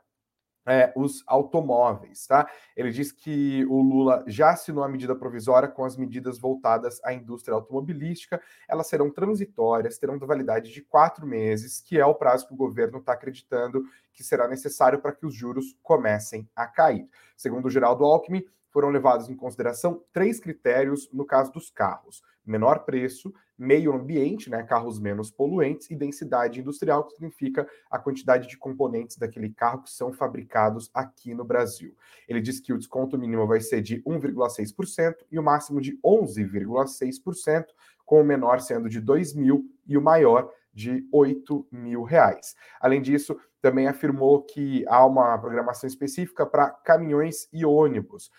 é, 0.66 0.92
os 0.94 1.24
automóveis, 1.26 2.26
tá? 2.26 2.46
Ele 2.76 2.90
diz 2.90 3.10
que 3.10 3.64
o 3.70 3.80
Lula 3.80 4.22
já 4.26 4.50
assinou 4.50 4.84
a 4.84 4.88
medida 4.88 5.16
provisória 5.16 5.70
com 5.70 5.86
as 5.86 5.96
medidas 5.96 6.38
voltadas 6.38 7.00
à 7.02 7.14
indústria 7.14 7.54
automobilística. 7.54 8.38
Elas 8.68 8.88
serão 8.88 9.10
transitórias, 9.10 9.96
terão 9.96 10.18
validade 10.18 10.70
de 10.70 10.82
quatro 10.82 11.26
meses, 11.26 11.80
que 11.80 11.98
é 11.98 12.04
o 12.04 12.14
prazo 12.14 12.46
que 12.46 12.52
o 12.52 12.58
governo 12.58 12.98
está 12.98 13.14
acreditando 13.14 13.82
que 14.12 14.22
será 14.22 14.46
necessário 14.46 15.00
para 15.00 15.12
que 15.12 15.24
os 15.24 15.34
juros 15.34 15.74
comecem 15.82 16.46
a 16.54 16.66
cair. 16.66 17.08
Segundo 17.34 17.66
o 17.66 17.70
Geraldo 17.70 18.04
Alckmin, 18.04 18.44
foram 18.78 18.90
levados 18.90 19.28
em 19.28 19.34
consideração 19.34 20.04
três 20.12 20.38
critérios 20.38 21.10
no 21.12 21.24
caso 21.24 21.50
dos 21.50 21.68
carros: 21.68 22.22
menor 22.46 22.84
preço, 22.84 23.34
meio 23.58 23.92
ambiente, 23.92 24.48
né, 24.48 24.62
carros 24.62 25.00
menos 25.00 25.32
poluentes, 25.32 25.90
e 25.90 25.96
densidade 25.96 26.60
industrial, 26.60 27.04
que 27.04 27.14
significa 27.14 27.68
a 27.90 27.98
quantidade 27.98 28.46
de 28.46 28.56
componentes 28.56 29.16
daquele 29.16 29.50
carro 29.50 29.82
que 29.82 29.90
são 29.90 30.12
fabricados 30.12 30.92
aqui 30.94 31.34
no 31.34 31.44
Brasil. 31.44 31.92
Ele 32.28 32.40
diz 32.40 32.60
que 32.60 32.72
o 32.72 32.78
desconto 32.78 33.18
mínimo 33.18 33.48
vai 33.48 33.60
ser 33.60 33.82
de 33.82 34.00
1,6% 34.04 35.24
e 35.28 35.40
o 35.40 35.42
máximo 35.42 35.80
de 35.80 35.98
11,6%, 35.98 37.64
com 38.06 38.20
o 38.20 38.24
menor 38.24 38.60
sendo 38.60 38.88
de 38.88 39.00
2 39.00 39.34
mil 39.34 39.68
e 39.88 39.98
o 39.98 40.00
maior 40.00 40.48
de 40.78 41.04
8 41.10 41.66
mil 41.72 42.04
reais. 42.04 42.54
Além 42.80 43.02
disso, 43.02 43.36
também 43.60 43.88
afirmou 43.88 44.42
que 44.42 44.84
há 44.86 45.04
uma 45.04 45.36
programação 45.36 45.88
específica 45.88 46.46
para 46.46 46.70
caminhões 46.70 47.48
e 47.52 47.64
ônibus. 47.64 48.30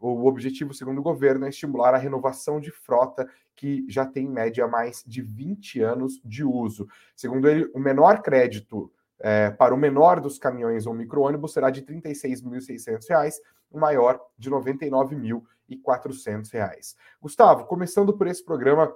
O 0.00 0.26
objetivo, 0.26 0.72
segundo 0.72 1.00
o 1.00 1.02
governo, 1.02 1.44
é 1.44 1.50
estimular 1.50 1.92
a 1.92 1.98
renovação 1.98 2.58
de 2.58 2.70
frota 2.70 3.28
que 3.54 3.84
já 3.90 4.06
tem 4.06 4.24
em 4.24 4.30
média 4.30 4.66
mais 4.66 5.04
de 5.06 5.20
20 5.20 5.82
anos 5.82 6.18
de 6.24 6.42
uso. 6.42 6.88
Segundo 7.14 7.46
ele, 7.46 7.70
o 7.74 7.78
menor 7.78 8.22
crédito 8.22 8.90
é, 9.18 9.50
para 9.50 9.74
o 9.74 9.78
menor 9.78 10.18
dos 10.18 10.38
caminhões 10.38 10.86
ou 10.86 10.94
micro-ônibus 10.94 11.52
será 11.52 11.68
de 11.68 11.80
R$ 11.80 12.00
36.600, 12.00 13.34
o 13.70 13.78
maior 13.78 14.18
de 14.38 14.48
R$ 14.48 14.56
99.400. 14.56 16.96
Gustavo, 17.20 17.66
começando 17.66 18.16
por 18.16 18.26
esse 18.26 18.42
programa 18.42 18.90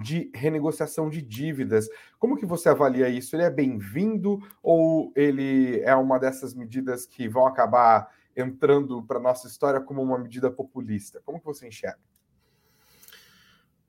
de 0.00 0.30
renegociação 0.34 1.08
de 1.10 1.20
dívidas. 1.20 1.88
Como 2.18 2.36
que 2.36 2.46
você 2.46 2.68
avalia 2.68 3.08
isso? 3.08 3.36
Ele 3.36 3.42
é 3.42 3.50
bem-vindo 3.50 4.40
ou 4.62 5.12
ele 5.14 5.80
é 5.80 5.94
uma 5.94 6.18
dessas 6.18 6.54
medidas 6.54 7.06
que 7.06 7.28
vão 7.28 7.46
acabar 7.46 8.08
entrando 8.36 9.02
para 9.02 9.20
nossa 9.20 9.46
história 9.46 9.80
como 9.80 10.02
uma 10.02 10.18
medida 10.18 10.50
populista? 10.50 11.20
Como 11.24 11.38
que 11.38 11.44
você 11.44 11.68
enxerga? 11.68 12.00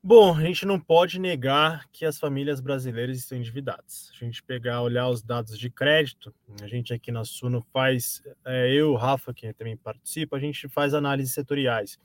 Bom, 0.06 0.36
a 0.36 0.42
gente 0.42 0.66
não 0.66 0.78
pode 0.78 1.18
negar 1.18 1.88
que 1.90 2.04
as 2.06 2.20
famílias 2.20 2.60
brasileiras 2.60 3.18
estão 3.18 3.38
endividadas. 3.38 4.12
A 4.14 4.26
gente 4.26 4.44
pegar, 4.44 4.82
olhar 4.82 5.08
os 5.08 5.24
dados 5.24 5.58
de 5.58 5.70
crédito, 5.70 6.36
a 6.62 6.68
gente 6.68 6.94
aqui 6.94 7.10
na 7.10 7.24
Suno 7.24 7.66
faz, 7.72 8.22
é, 8.46 8.70
eu, 8.74 8.96
Rafa, 8.96 9.34
que 9.34 9.54
também 9.54 9.78
participa, 9.78 10.36
a 10.36 10.40
gente 10.42 10.68
faz 10.68 10.94
análises 10.94 11.34
setoriais. 11.34 11.98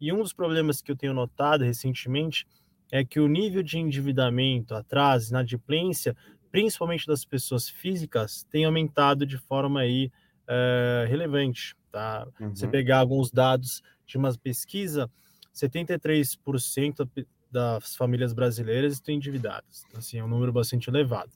E 0.00 0.12
um 0.12 0.18
dos 0.18 0.32
problemas 0.32 0.80
que 0.80 0.92
eu 0.92 0.96
tenho 0.96 1.12
notado 1.12 1.64
recentemente 1.64 2.46
é 2.92 3.02
que 3.02 3.18
o 3.18 3.26
nível 3.26 3.62
de 3.62 3.78
endividamento, 3.78 4.74
atraso, 4.74 5.30
inadimplência, 5.30 6.14
principalmente 6.50 7.06
das 7.06 7.24
pessoas 7.24 7.66
físicas, 7.66 8.46
tem 8.50 8.66
aumentado 8.66 9.24
de 9.24 9.38
forma 9.38 9.80
aí 9.80 10.12
é, 10.46 11.06
relevante. 11.08 11.74
Tá? 11.90 12.28
Uhum. 12.38 12.54
Você 12.54 12.68
pegar 12.68 12.98
alguns 12.98 13.30
dados 13.30 13.82
de 14.06 14.18
uma 14.18 14.30
pesquisa, 14.36 15.10
73% 15.54 17.08
das 17.50 17.96
famílias 17.96 18.34
brasileiras 18.34 18.92
estão 18.92 19.14
endividadas. 19.14 19.84
Então, 19.88 19.98
assim, 19.98 20.18
é 20.18 20.24
um 20.24 20.28
número 20.28 20.52
bastante 20.52 20.90
elevado. 20.90 21.32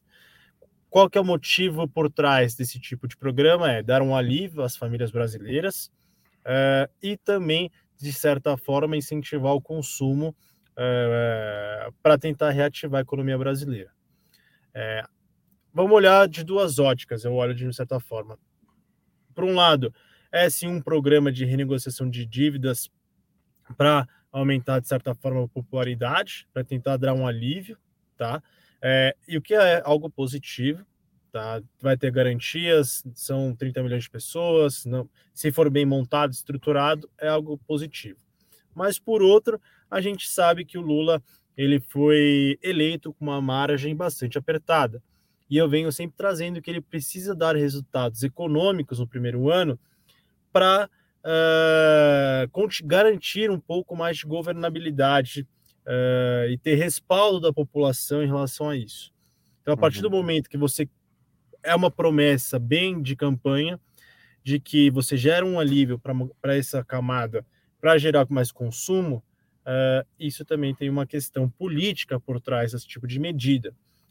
Qual 0.90 1.09
que 1.09 1.16
é 1.16 1.21
o 1.21 1.25
motivo 1.25 1.88
por 1.88 2.11
trás 2.11 2.55
desse 2.55 2.79
tipo 2.79 3.09
de 3.09 3.16
programa? 3.16 3.73
É 3.73 3.83
dar 3.83 4.03
um 4.03 4.14
alívio 4.14 4.62
às 4.62 4.77
famílias 4.77 5.11
brasileiras 5.11 5.90
é, 6.45 6.88
e 7.03 7.16
também, 7.16 7.71
de 7.99 8.12
certa 8.12 8.59
forma, 8.59 8.95
incentivar 8.95 9.55
o 9.55 9.61
consumo 9.61 10.37
é, 10.77 11.89
para 12.03 12.19
tentar 12.19 12.51
reativar 12.51 12.99
a 12.99 13.03
economia 13.03 13.39
brasileira. 13.39 13.91
É, 14.75 15.03
vamos 15.73 15.93
olhar 15.93 16.29
de 16.29 16.45
duas 16.45 16.79
óticas, 16.79 17.25
eu 17.25 17.35
olho 17.35 17.55
de 17.55 17.73
certa 17.75 17.99
forma. 17.99 18.39
Por 19.35 19.45
um 19.45 19.55
lado, 19.55 19.93
é 20.31 20.49
sim 20.51 20.69
um 20.69 20.81
programa 20.81 21.33
de 21.33 21.45
renegociação 21.45 22.09
de 22.09 22.27
dívidas 22.27 22.91
para 23.77 24.07
aumentar, 24.31 24.81
de 24.81 24.89
certa 24.89 25.15
forma, 25.15 25.45
a 25.45 25.49
popularidade, 25.49 26.47
para 26.53 26.62
tentar 26.62 26.97
dar 26.99 27.15
um 27.15 27.27
alívio, 27.27 27.79
tá? 28.17 28.43
É, 28.83 29.17
e 29.27 29.37
o 29.37 29.43
que 29.43 29.55
é 29.55 29.83
algo 29.85 30.11
positivo, 30.11 30.85
tá? 31.33 31.62
Vai 31.81 31.97
ter 31.97 32.11
garantias, 32.11 33.03
são 33.15 33.55
30 33.55 33.83
milhões 33.83 34.05
de 34.05 34.11
pessoas, 34.11 34.85
não, 34.85 35.09
se 35.33 35.51
for 35.51 35.71
bem 35.71 35.87
montado, 35.87 36.33
estruturado, 36.33 37.11
é 37.19 37.29
algo 37.29 37.59
positivo. 37.67 38.19
Mas, 38.77 38.99
por 38.99 39.23
outro, 39.23 39.59
a 39.91 40.03
gente 40.03 40.29
sabe 40.29 40.62
que 40.62 40.77
o 40.77 40.83
Lula 40.83 41.23
ele 41.57 41.81
foi 41.81 42.59
eleito 42.62 43.15
com 43.15 43.25
uma 43.25 43.41
margem 43.41 43.97
bastante 43.97 44.37
apertada. 44.37 45.03
E 45.49 45.57
eu 45.57 45.67
venho 45.67 45.91
sempre 45.91 46.15
trazendo 46.15 46.61
que 46.61 46.71
ele 46.71 46.83
precisa 46.83 47.35
dar 47.35 47.57
resultados 47.57 48.23
econômicos 48.23 48.99
no 48.99 49.09
primeiro 49.09 49.49
ano 49.51 49.79
para 50.53 50.91
uh, 51.25 52.69
garantir 52.85 53.51
um 53.51 53.59
pouco 53.59 53.97
mais 53.97 54.19
de 54.19 54.27
governabilidade 54.27 55.49
uh, 55.87 56.51
e 56.51 56.59
ter 56.59 56.75
respaldo 56.75 57.41
da 57.41 57.53
população 57.53 58.23
em 58.23 58.27
relação 58.27 58.69
a 58.69 58.77
isso. 58.77 59.11
Então, 59.62 59.73
a 59.73 59.77
partir 59.77 59.99
uhum. 59.99 60.11
do 60.11 60.11
momento 60.11 60.51
que 60.51 60.59
você 60.59 60.87
é 61.62 61.75
uma 61.75 61.91
promessa 61.91 62.59
bem 62.59 63.01
de 63.01 63.17
campanha, 63.17 63.81
de 64.45 64.61
que 64.61 64.91
você 64.91 65.17
gera 65.17 65.45
um 65.45 65.59
alívio 65.59 66.01
para 66.41 66.55
essa 66.55 66.85
camada, 66.85 67.45
para 67.87 67.99
gerar 67.99 68.27
mais 68.29 68.51
consumo, 68.51 69.22
uh, 69.64 70.05
isso 70.18 70.44
também 70.44 70.75
tem 70.75 70.90
uma 70.90 71.07
questão 71.07 71.49
política 71.49 72.18
por 72.18 72.40
trás 72.40 72.72
desse 72.72 72.85
tipo 72.85 73.07
de 73.07 73.20
medida. 73.20 73.70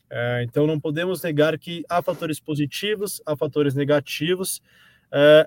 Uh, 0.10 0.44
então, 0.44 0.66
não 0.66 0.80
podemos 0.80 1.22
negar 1.22 1.60
que 1.60 1.84
há 1.90 2.02
fatores 2.02 2.40
positivos, 2.40 3.22
há 3.26 3.36
fatores 3.36 3.76
negativos. 3.76 4.62
Uh, 5.08 5.46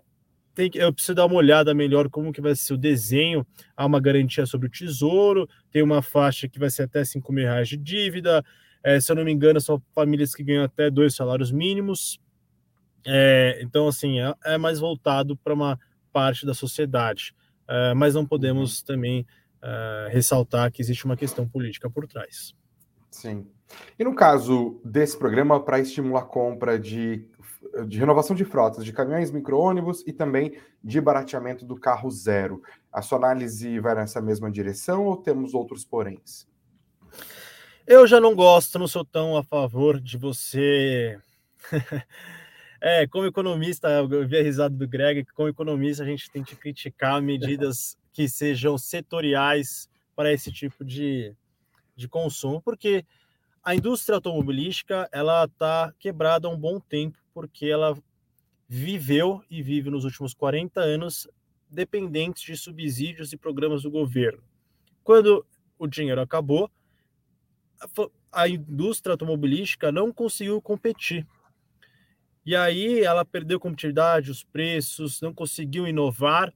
tem 0.54 0.68
que, 0.68 0.76
eu 0.76 0.92
preciso 0.92 1.14
dar 1.14 1.24
uma 1.24 1.36
olhada 1.36 1.72
melhor 1.72 2.10
como 2.10 2.30
que 2.30 2.42
vai 2.42 2.54
ser 2.54 2.74
o 2.74 2.76
desenho. 2.76 3.46
Há 3.74 3.86
uma 3.86 3.98
garantia 3.98 4.44
sobre 4.44 4.66
o 4.66 4.70
tesouro, 4.70 5.48
tem 5.70 5.82
uma 5.82 6.02
faixa 6.02 6.46
que 6.46 6.58
vai 6.58 6.68
ser 6.68 6.82
até 6.82 7.02
5 7.02 7.32
mil 7.32 7.44
reais 7.44 7.70
de 7.70 7.78
dívida. 7.78 8.44
É, 8.84 9.00
se 9.00 9.10
eu 9.10 9.16
não 9.16 9.24
me 9.24 9.32
engano, 9.32 9.58
são 9.58 9.82
famílias 9.94 10.34
que 10.34 10.44
ganham 10.44 10.64
até 10.64 10.90
dois 10.90 11.14
salários 11.14 11.50
mínimos. 11.50 12.20
É, 13.06 13.58
então, 13.62 13.88
assim, 13.88 14.20
é, 14.20 14.34
é 14.44 14.58
mais 14.58 14.80
voltado 14.80 15.34
para 15.34 15.54
uma 15.54 15.80
parte 16.12 16.44
da 16.44 16.52
sociedade. 16.52 17.32
É, 17.68 17.94
mas 17.94 18.14
não 18.14 18.24
podemos 18.24 18.80
uhum. 18.80 18.86
também 18.86 19.26
uh, 19.62 20.08
ressaltar 20.10 20.72
que 20.72 20.80
existe 20.80 21.04
uma 21.04 21.16
questão 21.16 21.46
política 21.46 21.90
por 21.90 22.06
trás. 22.06 22.54
Sim. 23.10 23.46
E 23.98 24.04
no 24.04 24.14
caso 24.14 24.80
desse 24.82 25.18
programa, 25.18 25.62
para 25.62 25.78
estimular 25.78 26.20
a 26.20 26.24
compra 26.24 26.78
de, 26.78 27.26
de 27.86 27.98
renovação 27.98 28.34
de 28.34 28.44
frotas 28.44 28.84
de 28.84 28.92
caminhões, 28.92 29.30
micro-ônibus 29.30 30.02
e 30.06 30.12
também 30.12 30.58
de 30.82 31.00
barateamento 31.00 31.66
do 31.66 31.76
carro 31.76 32.10
zero, 32.10 32.62
a 32.90 33.02
sua 33.02 33.18
análise 33.18 33.78
vai 33.78 33.94
nessa 33.94 34.22
mesma 34.22 34.50
direção 34.50 35.04
ou 35.04 35.16
temos 35.16 35.52
outros 35.52 35.84
poréns? 35.84 36.46
Eu 37.86 38.06
já 38.06 38.20
não 38.20 38.34
gosto, 38.34 38.78
não 38.78 38.88
sou 38.88 39.04
tão 39.04 39.36
a 39.36 39.42
favor 39.42 40.00
de 40.00 40.16
você. 40.16 41.18
é, 42.80 43.06
como 43.06 43.26
economista, 43.26 43.88
eu 43.88 44.26
vi 44.26 44.38
a 44.38 44.42
risada 44.42 44.74
do 44.74 44.86
Greg, 44.86 45.24
como 45.34 45.48
economista 45.48 46.02
a 46.02 46.06
gente 46.06 46.30
tem 46.30 46.44
que 46.44 46.54
criticar 46.54 47.20
medidas 47.20 47.96
que 48.12 48.28
sejam 48.28 48.78
setoriais 48.78 49.88
para 50.14 50.32
esse 50.32 50.50
tipo 50.52 50.84
de, 50.84 51.34
de 51.96 52.08
consumo, 52.08 52.60
porque 52.60 53.04
a 53.62 53.74
indústria 53.74 54.16
automobilística 54.16 55.08
ela 55.12 55.44
está 55.44 55.92
quebrada 55.98 56.48
há 56.48 56.50
um 56.50 56.58
bom 56.58 56.80
tempo, 56.80 57.18
porque 57.34 57.66
ela 57.66 57.96
viveu 58.68 59.42
e 59.50 59.62
vive 59.62 59.90
nos 59.90 60.04
últimos 60.04 60.34
40 60.34 60.80
anos 60.80 61.28
dependentes 61.70 62.42
de 62.42 62.56
subsídios 62.56 63.32
e 63.32 63.36
programas 63.36 63.82
do 63.82 63.90
governo. 63.90 64.42
Quando 65.02 65.44
o 65.78 65.86
dinheiro 65.86 66.20
acabou, 66.20 66.70
a 68.32 68.48
indústria 68.48 69.12
automobilística 69.12 69.90
não 69.92 70.12
conseguiu 70.12 70.60
competir. 70.60 71.26
E 72.48 72.56
aí 72.56 73.00
ela 73.00 73.26
perdeu 73.26 73.60
competitividade, 73.60 74.30
os 74.30 74.42
preços, 74.42 75.20
não 75.20 75.34
conseguiu 75.34 75.86
inovar, 75.86 76.50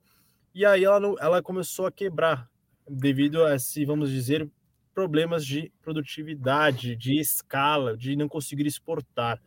e 0.55 0.65
aí 0.65 0.85
ela, 0.85 0.99
não, 0.99 1.19
ela 1.21 1.43
começou 1.43 1.85
a 1.85 1.93
quebrar 1.93 2.49
devido 2.89 3.45
a, 3.45 3.59
se 3.59 3.85
vamos 3.85 4.09
dizer, 4.09 4.49
problemas 4.95 5.45
de 5.45 5.71
produtividade, 5.83 6.97
de 6.97 7.21
escala, 7.21 7.95
de 7.95 8.17
não 8.17 8.27
conseguir 8.27 8.67
exportar. 8.67 9.39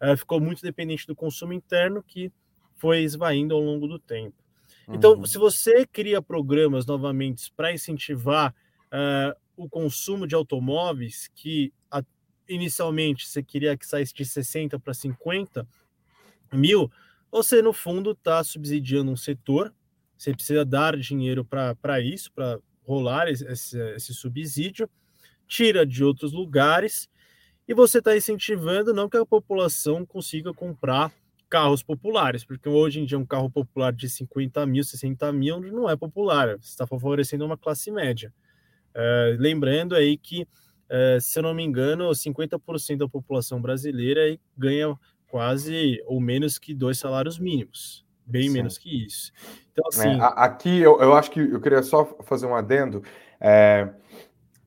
Uh, 0.00 0.16
ficou 0.16 0.40
muito 0.40 0.62
dependente 0.62 1.06
do 1.06 1.14
consumo 1.14 1.52
interno 1.52 2.02
que 2.02 2.32
foi 2.76 3.02
esvaindo 3.02 3.54
ao 3.54 3.60
longo 3.60 3.86
do 3.86 3.98
tempo. 3.98 4.42
Então, 4.88 5.18
uhum. 5.18 5.26
se 5.26 5.36
você 5.36 5.86
cria 5.86 6.22
programas 6.22 6.86
novamente 6.86 7.52
para 7.54 7.74
incentivar 7.74 8.54
uh, 8.86 9.38
o 9.54 9.68
consumo 9.68 10.26
de 10.26 10.34
automóveis, 10.34 11.28
que 11.34 11.74
a, 11.90 12.02
inicialmente 12.48 13.26
você 13.26 13.42
queria 13.42 13.76
que 13.76 13.86
saísse 13.86 14.14
de 14.14 14.24
60 14.24 14.78
para 14.78 14.94
50 14.94 15.66
mil, 16.52 16.90
você 17.30 17.60
no 17.60 17.72
fundo 17.72 18.12
está 18.12 18.42
subsidiando 18.44 19.10
um 19.10 19.16
setor, 19.16 19.72
você 20.16 20.32
precisa 20.32 20.64
dar 20.64 20.96
dinheiro 20.96 21.44
para 21.44 22.00
isso, 22.00 22.30
para 22.32 22.58
rolar 22.82 23.28
esse, 23.28 23.44
esse, 23.46 24.14
subsídio, 24.14 24.88
tira 25.46 25.84
de 25.84 26.04
outros 26.04 26.32
lugares 26.32 27.08
e 27.66 27.74
você 27.74 27.98
está 27.98 28.16
incentivando 28.16 28.94
não 28.94 29.08
que 29.08 29.16
a 29.16 29.26
população 29.26 30.04
consiga 30.04 30.52
comprar 30.52 31.12
carros 31.48 31.82
populares, 31.82 32.44
porque 32.44 32.68
hoje 32.68 33.00
em 33.00 33.04
dia 33.04 33.18
um 33.18 33.26
carro 33.26 33.50
popular 33.50 33.92
de 33.92 34.08
50 34.08 34.66
mil, 34.66 34.82
60 34.82 35.32
mil 35.32 35.60
não 35.60 35.88
é 35.88 35.96
popular, 35.96 36.58
você 36.58 36.68
está 36.68 36.86
favorecendo 36.86 37.44
uma 37.44 37.56
classe 37.56 37.90
média. 37.90 38.32
Uh, 38.94 39.36
lembrando 39.38 39.94
aí 39.94 40.16
que, 40.16 40.46
uh, 40.90 41.20
se 41.20 41.38
eu 41.38 41.42
não 41.42 41.54
me 41.54 41.62
engano, 41.62 42.08
50% 42.10 42.98
da 42.98 43.08
população 43.08 43.60
brasileira 43.60 44.38
ganha 44.56 44.98
quase 45.26 46.02
ou 46.06 46.20
menos 46.20 46.58
que 46.58 46.74
dois 46.74 46.98
salários 46.98 47.38
mínimos, 47.38 48.04
bem 48.24 48.44
Sim. 48.44 48.50
menos 48.50 48.78
que 48.78 49.04
isso. 49.04 49.32
Então, 49.72 49.84
é, 49.86 49.96
assim. 49.96 50.20
É, 50.20 50.32
aqui 50.36 50.78
eu, 50.78 51.00
eu 51.00 51.14
acho 51.14 51.30
que 51.30 51.40
eu 51.40 51.60
queria 51.60 51.82
só 51.82 52.04
fazer 52.22 52.46
um 52.46 52.54
adendo. 52.54 53.02
É, 53.40 53.88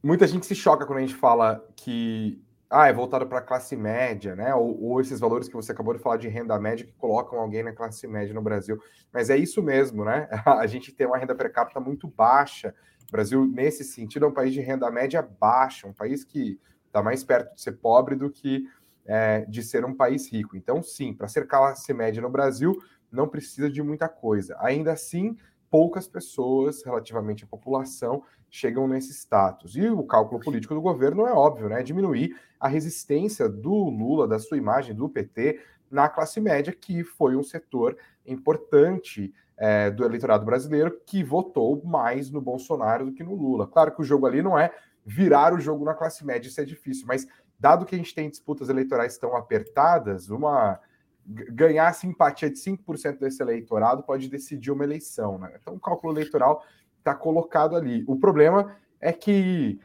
muita 0.03 0.27
gente 0.27 0.45
se 0.45 0.53
choca 0.55 0.85
quando 0.85 0.99
a 0.99 1.01
gente 1.01 1.15
fala 1.15 1.65
que 1.75 2.41
ah, 2.69 2.87
é 2.87 2.93
voltado 2.93 3.25
para 3.27 3.39
a 3.39 3.41
classe 3.41 3.75
média, 3.75 4.35
né? 4.35 4.53
Ou, 4.53 4.81
ou, 4.83 5.01
esses 5.01 5.19
valores 5.19 5.47
que 5.47 5.55
você 5.55 5.71
acabou 5.71 5.93
de 5.93 5.99
falar 5.99 6.17
de 6.17 6.27
renda 6.27 6.59
média 6.59 6.85
que 6.85 6.91
colocam 6.93 7.39
alguém 7.39 7.63
na 7.63 7.71
classe 7.71 8.05
média 8.07 8.33
no 8.33 8.41
Brasil. 8.41 8.77
Mas 9.11 9.29
é 9.29 9.37
isso 9.37 9.63
mesmo, 9.63 10.03
né? 10.03 10.27
A 10.45 10.67
gente 10.67 10.91
tem 10.91 11.07
uma 11.07 11.17
renda 11.17 11.33
per 11.33 11.51
capita 11.51 11.79
muito 11.79 12.07
baixa. 12.07 12.75
O 13.07 13.11
Brasil, 13.11 13.45
nesse 13.45 13.85
sentido, 13.85 14.25
é 14.25 14.27
um 14.27 14.33
país 14.33 14.53
de 14.53 14.59
renda 14.59 14.91
média 14.91 15.21
baixa, 15.21 15.87
um 15.87 15.93
país 15.93 16.25
que 16.25 16.59
está 16.85 17.01
mais 17.01 17.23
perto 17.23 17.55
de 17.55 17.61
ser 17.61 17.73
pobre 17.73 18.15
do 18.15 18.29
que 18.29 18.67
é, 19.05 19.45
de 19.45 19.63
ser 19.63 19.85
um 19.85 19.95
país 19.95 20.29
rico. 20.29 20.57
Então, 20.57 20.83
sim, 20.83 21.13
para 21.13 21.29
ser 21.29 21.47
classe 21.47 21.93
média 21.93 22.21
no 22.21 22.29
Brasil, 22.29 22.77
não 23.09 23.29
precisa 23.29 23.69
de 23.69 23.81
muita 23.81 24.09
coisa. 24.09 24.57
Ainda 24.59 24.91
assim, 24.91 25.37
poucas 25.69 26.07
pessoas, 26.07 26.83
relativamente 26.83 27.45
à 27.45 27.47
população, 27.47 28.23
chegam 28.57 28.87
nesse 28.87 29.13
status. 29.13 29.75
E 29.75 29.87
o 29.87 30.03
cálculo 30.03 30.41
político 30.41 30.73
do 30.73 30.81
governo 30.81 31.27
é 31.27 31.31
óbvio, 31.31 31.69
né? 31.69 31.83
Diminuir 31.83 32.35
a 32.59 32.67
resistência 32.67 33.47
do 33.47 33.89
Lula, 33.89 34.27
da 34.27 34.39
sua 34.39 34.57
imagem, 34.57 34.95
do 34.95 35.07
PT, 35.07 35.59
na 35.89 36.09
classe 36.09 36.41
média, 36.41 36.73
que 36.73 37.03
foi 37.03 37.35
um 37.35 37.43
setor 37.43 37.97
importante 38.25 39.33
é, 39.55 39.89
do 39.89 40.03
eleitorado 40.03 40.45
brasileiro 40.45 40.99
que 41.05 41.23
votou 41.23 41.81
mais 41.85 42.29
no 42.29 42.41
Bolsonaro 42.41 43.05
do 43.05 43.13
que 43.13 43.23
no 43.23 43.35
Lula. 43.35 43.67
Claro 43.67 43.93
que 43.93 44.01
o 44.01 44.05
jogo 44.05 44.25
ali 44.25 44.41
não 44.41 44.57
é 44.57 44.73
virar 45.05 45.53
o 45.53 45.59
jogo 45.59 45.85
na 45.85 45.93
classe 45.93 46.25
média, 46.25 46.49
isso 46.49 46.59
é 46.59 46.65
difícil, 46.65 47.05
mas 47.07 47.25
dado 47.57 47.85
que 47.85 47.95
a 47.95 47.97
gente 47.97 48.13
tem 48.13 48.29
disputas 48.29 48.69
eleitorais 48.69 49.17
tão 49.17 49.35
apertadas, 49.35 50.29
uma 50.29 50.79
ganhar 51.27 51.91
simpatia 51.93 52.49
de 52.49 52.57
5% 52.57 53.19
desse 53.19 53.41
eleitorado 53.41 54.03
pode 54.03 54.29
decidir 54.29 54.71
uma 54.71 54.83
eleição, 54.83 55.37
né? 55.37 55.57
Então 55.61 55.75
o 55.75 55.79
cálculo 55.79 56.13
eleitoral 56.13 56.63
está 57.07 57.15
colocado 57.15 57.75
ali. 57.75 58.03
O 58.05 58.17
problema 58.17 58.75
é 58.99 59.13
que 59.13 59.79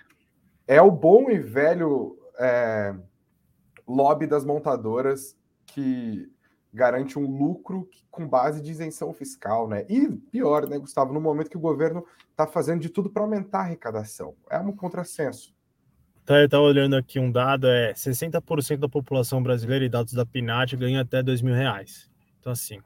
é 0.67 0.83
o 0.83 0.91
bom 0.91 1.31
e 1.31 1.39
velho 1.39 2.19
é, 2.39 2.95
lobby 3.87 4.27
das 4.27 4.45
montadoras 4.45 5.37
que 5.67 6.29
garante 6.73 7.19
um 7.19 7.27
lucro 7.27 7.89
com 8.11 8.27
base 8.27 8.61
de 8.61 8.71
isenção 8.71 9.13
fiscal, 9.13 9.69
né? 9.69 9.85
E 9.89 10.09
pior, 10.09 10.69
né, 10.69 10.79
Gustavo, 10.79 11.13
no 11.13 11.21
momento 11.21 11.51
que 11.51 11.57
o 11.57 11.61
governo 11.61 12.05
está 12.31 12.47
fazendo 12.47 12.81
de 12.81 12.89
tudo 12.89 13.11
para 13.11 13.23
aumentar 13.23 13.59
a 13.59 13.63
arrecadação. 13.63 14.35
É 14.51 14.59
um 14.59 14.75
contrassenso. 14.75 15.55
Então, 16.23 16.37
eu 16.37 16.45
estava 16.45 16.63
olhando 16.63 16.97
aqui 16.97 17.19
um 17.19 17.31
dado, 17.31 17.67
é 17.67 17.93
60% 17.93 18.79
da 18.79 18.89
população 18.89 19.43
brasileira, 19.43 19.85
e 19.85 19.89
dados 19.89 20.13
da 20.13 20.25
PNAD, 20.25 20.77
ganha 20.77 21.01
até 21.01 21.23
dois 21.23 21.43
mil 21.43 21.55
reais. 21.55 22.09
Então, 22.39 22.53
assim... 22.53 22.81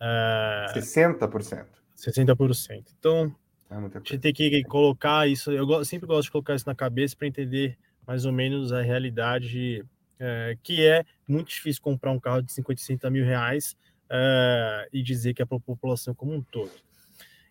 É... 0.00 0.66
60%. 0.74 1.66
60%. 1.96 2.84
Então, 2.98 3.34
é 3.70 3.74
a 3.74 3.98
gente 3.98 4.18
tem 4.18 4.32
que 4.32 4.64
colocar 4.64 5.28
isso, 5.28 5.52
eu 5.52 5.84
sempre 5.84 6.06
gosto 6.06 6.24
de 6.24 6.32
colocar 6.32 6.54
isso 6.54 6.66
na 6.66 6.74
cabeça 6.74 7.14
para 7.16 7.28
entender 7.28 7.76
mais 8.06 8.24
ou 8.24 8.32
menos 8.32 8.72
a 8.72 8.80
realidade 8.80 9.84
é, 10.18 10.56
que 10.62 10.84
é 10.84 11.04
muito 11.26 11.48
difícil 11.48 11.82
comprar 11.82 12.10
um 12.10 12.18
carro 12.18 12.42
de 12.42 12.52
50, 12.52 12.80
60 12.80 13.10
mil 13.10 13.24
reais 13.24 13.76
é, 14.10 14.88
e 14.92 15.02
dizer 15.02 15.34
que 15.34 15.42
é 15.42 15.44
para 15.44 15.58
a 15.58 15.60
população 15.60 16.14
como 16.14 16.34
um 16.34 16.42
todo. 16.42 16.72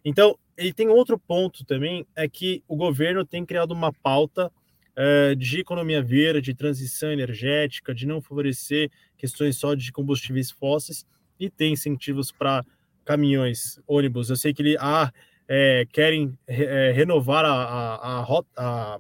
Então, 0.04 0.38
e 0.58 0.74
tem 0.74 0.90
outro 0.90 1.20
ponto 1.20 1.64
também, 1.66 2.06
é 2.16 2.28
que 2.28 2.64
o 2.68 2.76
governo 2.76 3.24
tem 3.24 3.46
criado 3.46 3.72
uma 3.72 3.94
pauta 3.94 4.52
é, 4.96 5.36
de 5.36 5.60
economia 5.60 6.02
verde, 6.02 6.42
de 6.42 6.56
transição 6.56 7.12
energética, 7.12 7.94
de 7.94 8.08
não 8.08 8.22
favorecer 8.22 8.90
questões 9.18 9.58
só 9.58 9.76
de 9.76 9.92
combustíveis 9.92 10.50
fósseis 10.50 11.06
e 11.40 11.50
tem 11.50 11.74
incentivos 11.74 12.32
para 12.32 12.66
caminhões, 13.06 13.80
ônibus. 13.88 14.30
Eu 14.30 14.36
sei 14.36 14.54
que 14.54 14.62
ele 14.62 14.78
ah, 14.80 15.14
é, 15.48 15.86
querem 15.92 16.38
é, 16.48 16.92
renovar 16.92 17.46
a, 17.46 17.54
a, 17.54 18.26
a, 18.58 19.00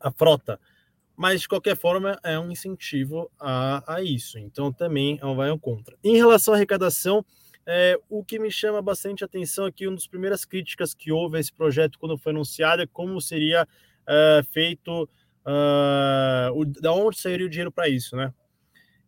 a, 0.00 0.10
frota 0.12 0.60
mas 1.16 1.42
de 1.42 1.48
qualquer 1.48 1.76
forma 1.76 2.18
é 2.22 2.38
um 2.38 2.50
incentivo 2.50 3.30
a, 3.38 3.96
a 3.96 4.02
isso. 4.02 4.38
Então 4.38 4.72
também 4.72 5.18
é 5.20 5.26
um 5.26 5.36
vai 5.36 5.50
um 5.50 5.58
contra. 5.58 5.94
Em 6.02 6.16
relação 6.16 6.54
à 6.54 6.56
arrecadação, 6.56 7.22
é, 7.66 7.98
o 8.08 8.24
que 8.24 8.38
me 8.38 8.50
chama 8.50 8.80
bastante 8.80 9.22
atenção 9.22 9.66
aqui, 9.66 9.86
uma 9.86 9.96
das 9.96 10.06
primeiras 10.06 10.46
críticas 10.46 10.94
que 10.94 11.12
houve 11.12 11.36
a 11.36 11.40
esse 11.40 11.52
projeto 11.52 11.98
quando 11.98 12.16
foi 12.16 12.32
anunciado 12.32 12.80
é 12.80 12.86
como 12.86 13.20
seria 13.20 13.68
é, 14.06 14.42
feito, 14.50 15.04
uh, 15.44 16.58
o, 16.58 16.64
da 16.64 16.92
onde 16.92 17.18
sairia 17.18 17.46
o 17.46 17.50
dinheiro 17.50 17.70
para 17.70 17.88
isso, 17.88 18.16
né? 18.16 18.32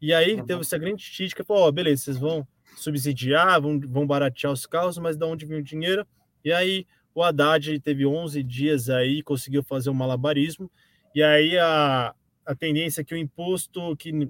E 0.00 0.12
aí 0.12 0.34
uhum. 0.34 0.44
teve 0.44 0.60
essa 0.60 0.76
grande 0.76 1.10
crítica, 1.16 1.44
oh, 1.48 1.72
beleza, 1.72 2.04
vocês 2.04 2.18
vão 2.18 2.46
subsidiar, 2.76 3.60
vão, 3.60 3.80
vão 3.80 4.06
baratear 4.06 4.52
os 4.52 4.66
carros, 4.66 4.98
mas 4.98 5.16
da 5.16 5.26
onde 5.26 5.46
vem 5.46 5.60
o 5.60 5.62
dinheiro? 5.62 6.06
E 6.44 6.52
aí 6.52 6.86
o 7.14 7.22
Haddad 7.22 7.78
teve 7.80 8.06
11 8.06 8.42
dias 8.42 8.88
aí, 8.88 9.22
conseguiu 9.22 9.62
fazer 9.62 9.90
um 9.90 9.94
malabarismo, 9.94 10.70
e 11.14 11.22
aí 11.22 11.58
a, 11.58 12.14
a 12.44 12.54
tendência 12.54 13.02
é 13.02 13.04
que 13.04 13.14
o 13.14 13.18
imposto 13.18 13.94
que 13.96 14.28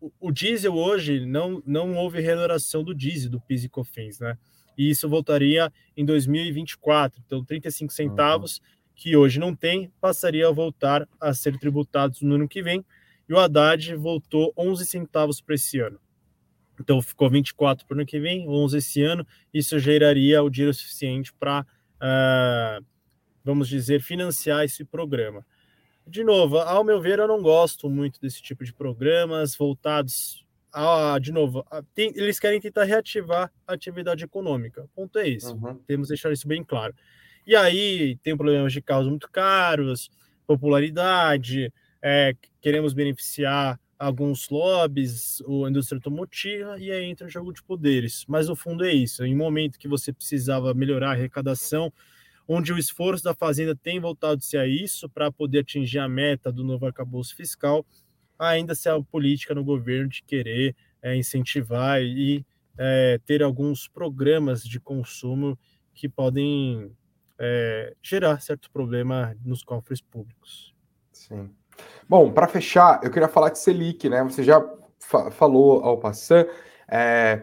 o, 0.00 0.10
o 0.18 0.32
diesel 0.32 0.74
hoje 0.74 1.24
não 1.24 1.62
não 1.64 1.96
houve 1.96 2.20
remuneração 2.20 2.82
do 2.82 2.94
diesel 2.94 3.30
do 3.30 3.40
PIS 3.40 3.64
e 3.64 3.68
COFINS, 3.68 4.18
né? 4.18 4.38
E 4.76 4.88
isso 4.88 5.08
voltaria 5.08 5.70
em 5.96 6.04
2024. 6.04 7.22
Então 7.24 7.44
35 7.44 7.92
centavos 7.92 8.58
uhum. 8.58 8.64
que 8.94 9.16
hoje 9.16 9.38
não 9.38 9.54
tem 9.54 9.92
passaria 10.00 10.48
a 10.48 10.52
voltar 10.52 11.06
a 11.20 11.34
ser 11.34 11.58
tributados 11.58 12.22
no 12.22 12.34
ano 12.34 12.48
que 12.48 12.62
vem. 12.62 12.84
E 13.28 13.32
o 13.32 13.38
Haddad 13.38 13.94
voltou 13.94 14.52
11 14.56 14.86
centavos 14.86 15.40
para 15.40 15.54
esse 15.54 15.78
ano. 15.78 16.00
Então 16.80 17.02
ficou 17.02 17.28
24 17.28 17.86
para 17.86 17.94
o 17.94 17.98
ano 17.98 18.06
que 18.06 18.18
vem, 18.18 18.48
11 18.48 18.78
esse 18.78 19.02
ano. 19.02 19.26
Isso 19.52 19.78
geraria 19.78 20.42
o 20.42 20.50
dinheiro 20.50 20.74
suficiente 20.74 21.32
para, 21.32 21.66
uh, 21.96 22.84
vamos 23.44 23.68
dizer, 23.68 24.00
financiar 24.00 24.64
esse 24.64 24.84
programa 24.84 25.44
de 26.10 26.24
novo, 26.24 26.58
ao 26.58 26.82
meu 26.82 27.00
ver, 27.00 27.20
eu 27.20 27.28
não 27.28 27.40
gosto 27.40 27.88
muito 27.88 28.20
desse 28.20 28.42
tipo 28.42 28.64
de 28.64 28.72
programas 28.72 29.54
voltados 29.54 30.44
a, 30.72 31.18
de 31.20 31.32
novo, 31.32 31.64
a, 31.70 31.82
tem, 31.94 32.12
eles 32.16 32.38
querem 32.38 32.60
tentar 32.60 32.84
reativar 32.84 33.50
a 33.66 33.74
atividade 33.74 34.24
econômica. 34.24 34.82
O 34.82 34.88
ponto 34.88 35.18
é 35.18 35.28
esse. 35.28 35.52
Uhum. 35.52 35.76
Temos 35.86 36.08
que 36.08 36.14
deixar 36.14 36.32
isso 36.32 36.46
bem 36.46 36.64
claro. 36.64 36.94
E 37.46 37.54
aí 37.56 38.16
tem 38.22 38.36
problemas 38.36 38.72
de 38.72 38.82
carros 38.82 39.08
muito 39.08 39.30
caros, 39.30 40.10
popularidade, 40.46 41.72
é, 42.02 42.34
queremos 42.60 42.92
beneficiar 42.92 43.78
alguns 44.00 44.48
lobbies, 44.48 45.42
a 45.42 45.68
indústria 45.68 45.98
automotiva, 45.98 46.78
e 46.78 46.90
aí 46.90 47.04
entra 47.04 47.26
o 47.26 47.30
jogo 47.30 47.52
de 47.52 47.62
poderes. 47.62 48.24
Mas 48.26 48.48
o 48.48 48.56
fundo 48.56 48.84
é 48.84 48.92
isso: 48.92 49.24
em 49.24 49.34
um 49.34 49.38
momento 49.38 49.78
que 49.78 49.86
você 49.86 50.12
precisava 50.12 50.72
melhorar 50.72 51.10
a 51.10 51.12
arrecadação, 51.12 51.92
onde 52.48 52.72
o 52.72 52.78
esforço 52.78 53.22
da 53.22 53.34
Fazenda 53.34 53.76
tem 53.76 54.00
voltado-se 54.00 54.56
a 54.56 54.66
isso 54.66 55.08
para 55.08 55.30
poder 55.30 55.60
atingir 55.60 55.98
a 55.98 56.08
meta 56.08 56.50
do 56.50 56.64
novo 56.64 56.86
arcabouço 56.86 57.36
fiscal, 57.36 57.84
ainda 58.38 58.74
se 58.74 58.88
a 58.88 59.00
política 59.02 59.54
no 59.54 59.62
governo 59.62 60.08
de 60.08 60.22
querer 60.22 60.74
é, 61.02 61.14
incentivar 61.14 62.02
e 62.02 62.44
é, 62.78 63.20
ter 63.26 63.42
alguns 63.42 63.86
programas 63.86 64.64
de 64.64 64.80
consumo 64.80 65.58
que 65.94 66.08
podem 66.08 66.90
é, 67.38 67.94
gerar 68.02 68.40
certo 68.40 68.70
problema 68.70 69.36
nos 69.44 69.62
cofres 69.62 70.00
públicos. 70.00 70.74
Sim. 71.12 71.54
Bom, 72.08 72.32
para 72.32 72.48
fechar, 72.48 73.00
eu 73.02 73.10
queria 73.10 73.28
falar 73.28 73.50
de 73.50 73.58
Selic, 73.58 74.08
né? 74.08 74.22
Você 74.24 74.42
já 74.42 74.60
fa 74.98 75.30
falou 75.30 75.82
ao 75.82 75.98
passar. 75.98 76.46
É, 76.88 77.42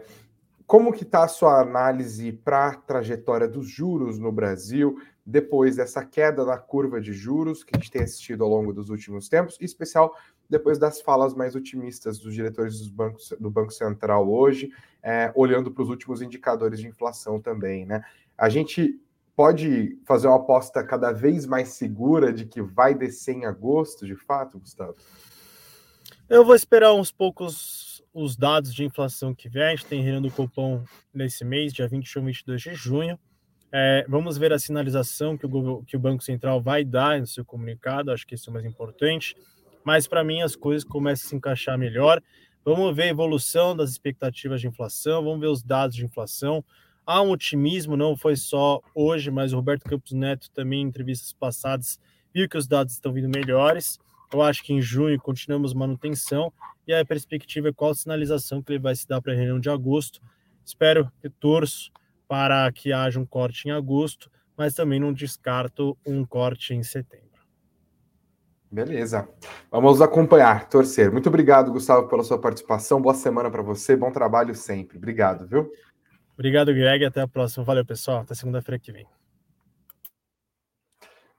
como 0.66 0.92
que 0.92 1.02
está 1.02 1.24
a 1.24 1.28
sua 1.28 1.60
análise 1.60 2.30
para 2.30 2.68
a 2.68 2.74
trajetória 2.74 3.48
dos 3.48 3.66
juros 3.66 4.18
no 4.18 4.30
Brasil 4.30 4.98
depois 5.24 5.76
dessa 5.76 6.04
queda 6.04 6.44
na 6.44 6.56
curva 6.56 7.00
de 7.00 7.12
juros 7.12 7.62
que 7.62 7.74
a 7.74 7.78
gente 7.78 7.90
tem 7.90 8.02
assistido 8.02 8.44
ao 8.44 8.50
longo 8.50 8.72
dos 8.72 8.88
últimos 8.88 9.28
tempos, 9.28 9.58
em 9.60 9.64
especial 9.64 10.14
depois 10.48 10.78
das 10.78 11.02
falas 11.02 11.34
mais 11.34 11.54
otimistas 11.54 12.18
dos 12.18 12.32
diretores 12.32 12.78
dos 12.78 12.88
bancos, 12.88 13.34
do 13.38 13.50
Banco 13.50 13.70
Central 13.70 14.30
hoje, 14.30 14.70
é, 15.02 15.30
olhando 15.34 15.70
para 15.70 15.82
os 15.82 15.90
últimos 15.90 16.22
indicadores 16.22 16.80
de 16.80 16.86
inflação 16.86 17.38
também, 17.40 17.84
né? 17.84 18.02
A 18.36 18.48
gente 18.48 18.98
pode 19.38 19.96
fazer 20.04 20.26
uma 20.26 20.34
aposta 20.34 20.82
cada 20.82 21.12
vez 21.12 21.46
mais 21.46 21.68
segura 21.68 22.32
de 22.32 22.44
que 22.44 22.60
vai 22.60 22.92
descer 22.92 23.36
em 23.36 23.44
agosto, 23.44 24.04
de 24.04 24.16
fato, 24.16 24.58
Gustavo? 24.58 24.96
Eu 26.28 26.44
vou 26.44 26.56
esperar 26.56 26.92
uns 26.92 27.12
poucos 27.12 28.02
os 28.12 28.36
dados 28.36 28.74
de 28.74 28.84
inflação 28.84 29.32
que 29.32 29.48
vem. 29.48 29.62
A 29.62 29.70
gente 29.70 29.86
tem 29.86 30.02
reunião 30.02 30.22
do 30.22 30.30
Copom 30.32 30.82
nesse 31.14 31.44
mês, 31.44 31.72
dia 31.72 31.86
21 31.86 32.22
e 32.22 32.26
22 32.26 32.60
de 32.60 32.74
junho. 32.74 33.16
É, 33.70 34.04
vamos 34.08 34.36
ver 34.36 34.52
a 34.52 34.58
sinalização 34.58 35.38
que 35.38 35.46
o, 35.46 35.84
que 35.84 35.96
o 35.96 36.00
Banco 36.00 36.24
Central 36.24 36.60
vai 36.60 36.84
dar 36.84 37.20
no 37.20 37.26
seu 37.28 37.44
comunicado, 37.44 38.10
acho 38.10 38.26
que 38.26 38.34
isso 38.34 38.50
é 38.50 38.52
mais 38.52 38.64
importante. 38.64 39.36
Mas 39.84 40.08
para 40.08 40.24
mim 40.24 40.42
as 40.42 40.56
coisas 40.56 40.82
começam 40.82 41.26
a 41.26 41.28
se 41.28 41.36
encaixar 41.36 41.78
melhor. 41.78 42.20
Vamos 42.64 42.96
ver 42.96 43.04
a 43.04 43.08
evolução 43.10 43.76
das 43.76 43.90
expectativas 43.90 44.60
de 44.60 44.66
inflação, 44.66 45.22
vamos 45.22 45.38
ver 45.38 45.46
os 45.46 45.62
dados 45.62 45.94
de 45.94 46.04
inflação. 46.04 46.64
Há 47.10 47.22
um 47.22 47.30
otimismo, 47.30 47.96
não 47.96 48.14
foi 48.14 48.36
só 48.36 48.82
hoje, 48.94 49.30
mas 49.30 49.54
o 49.54 49.56
Roberto 49.56 49.88
Campos 49.88 50.12
Neto 50.12 50.50
também 50.50 50.82
em 50.82 50.86
entrevistas 50.88 51.32
passadas 51.32 51.98
viu 52.34 52.46
que 52.46 52.58
os 52.58 52.66
dados 52.66 52.92
estão 52.92 53.14
vindo 53.14 53.30
melhores. 53.30 53.98
Eu 54.30 54.42
acho 54.42 54.62
que 54.62 54.74
em 54.74 54.82
junho 54.82 55.18
continuamos 55.18 55.72
manutenção 55.72 56.52
e 56.86 56.92
a 56.92 57.02
perspectiva 57.06 57.70
é 57.70 57.72
qual 57.72 57.94
sinalização 57.94 58.62
que 58.62 58.74
ele 58.74 58.78
vai 58.78 58.94
se 58.94 59.08
dar 59.08 59.22
para 59.22 59.32
a 59.32 59.36
reunião 59.36 59.58
de 59.58 59.70
agosto. 59.70 60.20
Espero 60.62 61.10
que 61.22 61.30
torço 61.30 61.90
para 62.28 62.70
que 62.70 62.92
haja 62.92 63.18
um 63.18 63.24
corte 63.24 63.68
em 63.68 63.70
agosto, 63.70 64.30
mas 64.54 64.74
também 64.74 65.00
não 65.00 65.10
descarto 65.10 65.96
um 66.06 66.26
corte 66.26 66.74
em 66.74 66.82
setembro. 66.82 67.26
Beleza. 68.70 69.26
Vamos 69.70 70.02
acompanhar, 70.02 70.68
torcer. 70.68 71.10
Muito 71.10 71.30
obrigado, 71.30 71.72
Gustavo, 71.72 72.06
pela 72.06 72.22
sua 72.22 72.38
participação. 72.38 73.00
Boa 73.00 73.14
semana 73.14 73.50
para 73.50 73.62
você, 73.62 73.96
bom 73.96 74.12
trabalho 74.12 74.54
sempre. 74.54 74.98
Obrigado, 74.98 75.48
viu? 75.48 75.72
Obrigado, 76.38 76.72
Greg. 76.72 77.04
Até 77.04 77.20
a 77.20 77.26
próxima. 77.26 77.64
Valeu, 77.64 77.84
pessoal. 77.84 78.18
Até 78.20 78.32
segunda-feira 78.32 78.78
que 78.78 78.92
vem. 78.92 79.08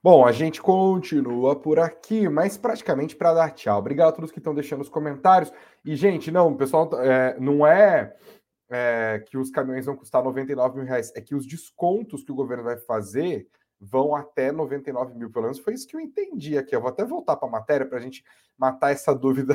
Bom, 0.02 0.26
a 0.26 0.32
gente 0.32 0.60
continua 0.60 1.56
por 1.56 1.78
aqui, 1.78 2.28
mas 2.28 2.58
praticamente 2.58 3.16
para 3.16 3.32
dar 3.32 3.50
tchau. 3.50 3.78
Obrigado 3.78 4.08
a 4.08 4.12
todos 4.12 4.30
que 4.30 4.38
estão 4.38 4.54
deixando 4.54 4.82
os 4.82 4.90
comentários. 4.90 5.50
E, 5.84 5.96
gente, 5.96 6.30
não, 6.30 6.54
pessoal, 6.54 6.90
é, 7.02 7.38
não 7.40 7.66
é, 7.66 8.14
é, 8.70 9.24
que 9.26 9.38
os 9.38 9.50
caminhões 9.50 9.86
vão 9.86 9.96
custar 9.96 10.22
99 10.22 10.76
mil 10.76 10.86
reais, 10.86 11.10
é 11.14 11.20
que 11.20 11.34
os 11.34 11.46
descontos 11.46 12.22
que 12.22 12.32
o 12.32 12.34
governo 12.34 12.64
vai 12.64 12.76
fazer 12.76 13.48
vão 13.80 14.14
até 14.14 14.52
99 14.52 15.14
mil, 15.14 15.30
pelo 15.30 15.44
menos 15.44 15.58
foi 15.58 15.72
isso 15.72 15.88
que 15.88 15.96
eu 15.96 16.00
entendi 16.00 16.58
aqui. 16.58 16.76
Eu 16.76 16.82
vou 16.82 16.90
até 16.90 17.04
voltar 17.04 17.36
para 17.36 17.48
a 17.48 17.50
matéria 17.50 17.86
para 17.86 17.96
a 17.96 18.02
gente 18.02 18.22
matar 18.58 18.92
essa 18.92 19.12
dúvida 19.16 19.54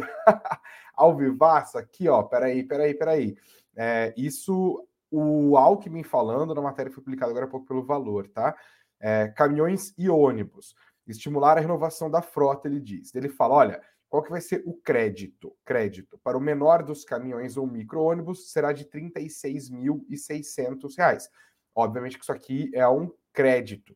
ao 0.96 1.16
vivaço 1.16 1.78
aqui, 1.78 2.10
ó. 2.10 2.24
Peraí, 2.24 2.64
peraí, 2.64 2.96
peraí. 2.96 3.38
É, 3.76 4.14
isso, 4.18 4.84
o 5.12 5.58
Alckmin 5.58 6.04
falando 6.04 6.54
na 6.54 6.62
matéria 6.62 6.92
foi 6.92 7.04
publicada 7.04 7.32
agora 7.32 7.46
há 7.46 7.50
pouco 7.50 7.66
pelo 7.66 7.84
valor, 7.84 8.28
tá? 8.28 8.56
é, 9.00 9.28
caminhões 9.30 9.94
e 9.98 10.10
ônibus, 10.10 10.76
estimular 11.08 11.58
a 11.58 11.62
renovação 11.62 12.10
da 12.10 12.22
frota, 12.22 12.68
ele 12.68 12.80
diz. 12.80 13.14
Ele 13.14 13.30
fala, 13.30 13.56
olha, 13.56 13.82
qual 14.10 14.24
que 14.24 14.32
vai 14.32 14.42
ser 14.42 14.64
o 14.66 14.74
crédito? 14.74 15.56
Crédito 15.64 16.20
para 16.24 16.38
o 16.38 16.42
menor 16.42 16.84
dos 16.84 17.04
caminhões 17.04 17.58
ou 17.58 17.68
micro-ônibus 17.68 18.52
será 18.52 18.72
de 18.72 18.84
R$ 18.84 19.12
36.600. 19.12 21.30
Obviamente 21.76 22.18
que 22.18 22.24
isso 22.24 22.32
aqui 22.32 22.72
é 22.74 22.88
um 22.88 23.12
crédito, 23.34 23.96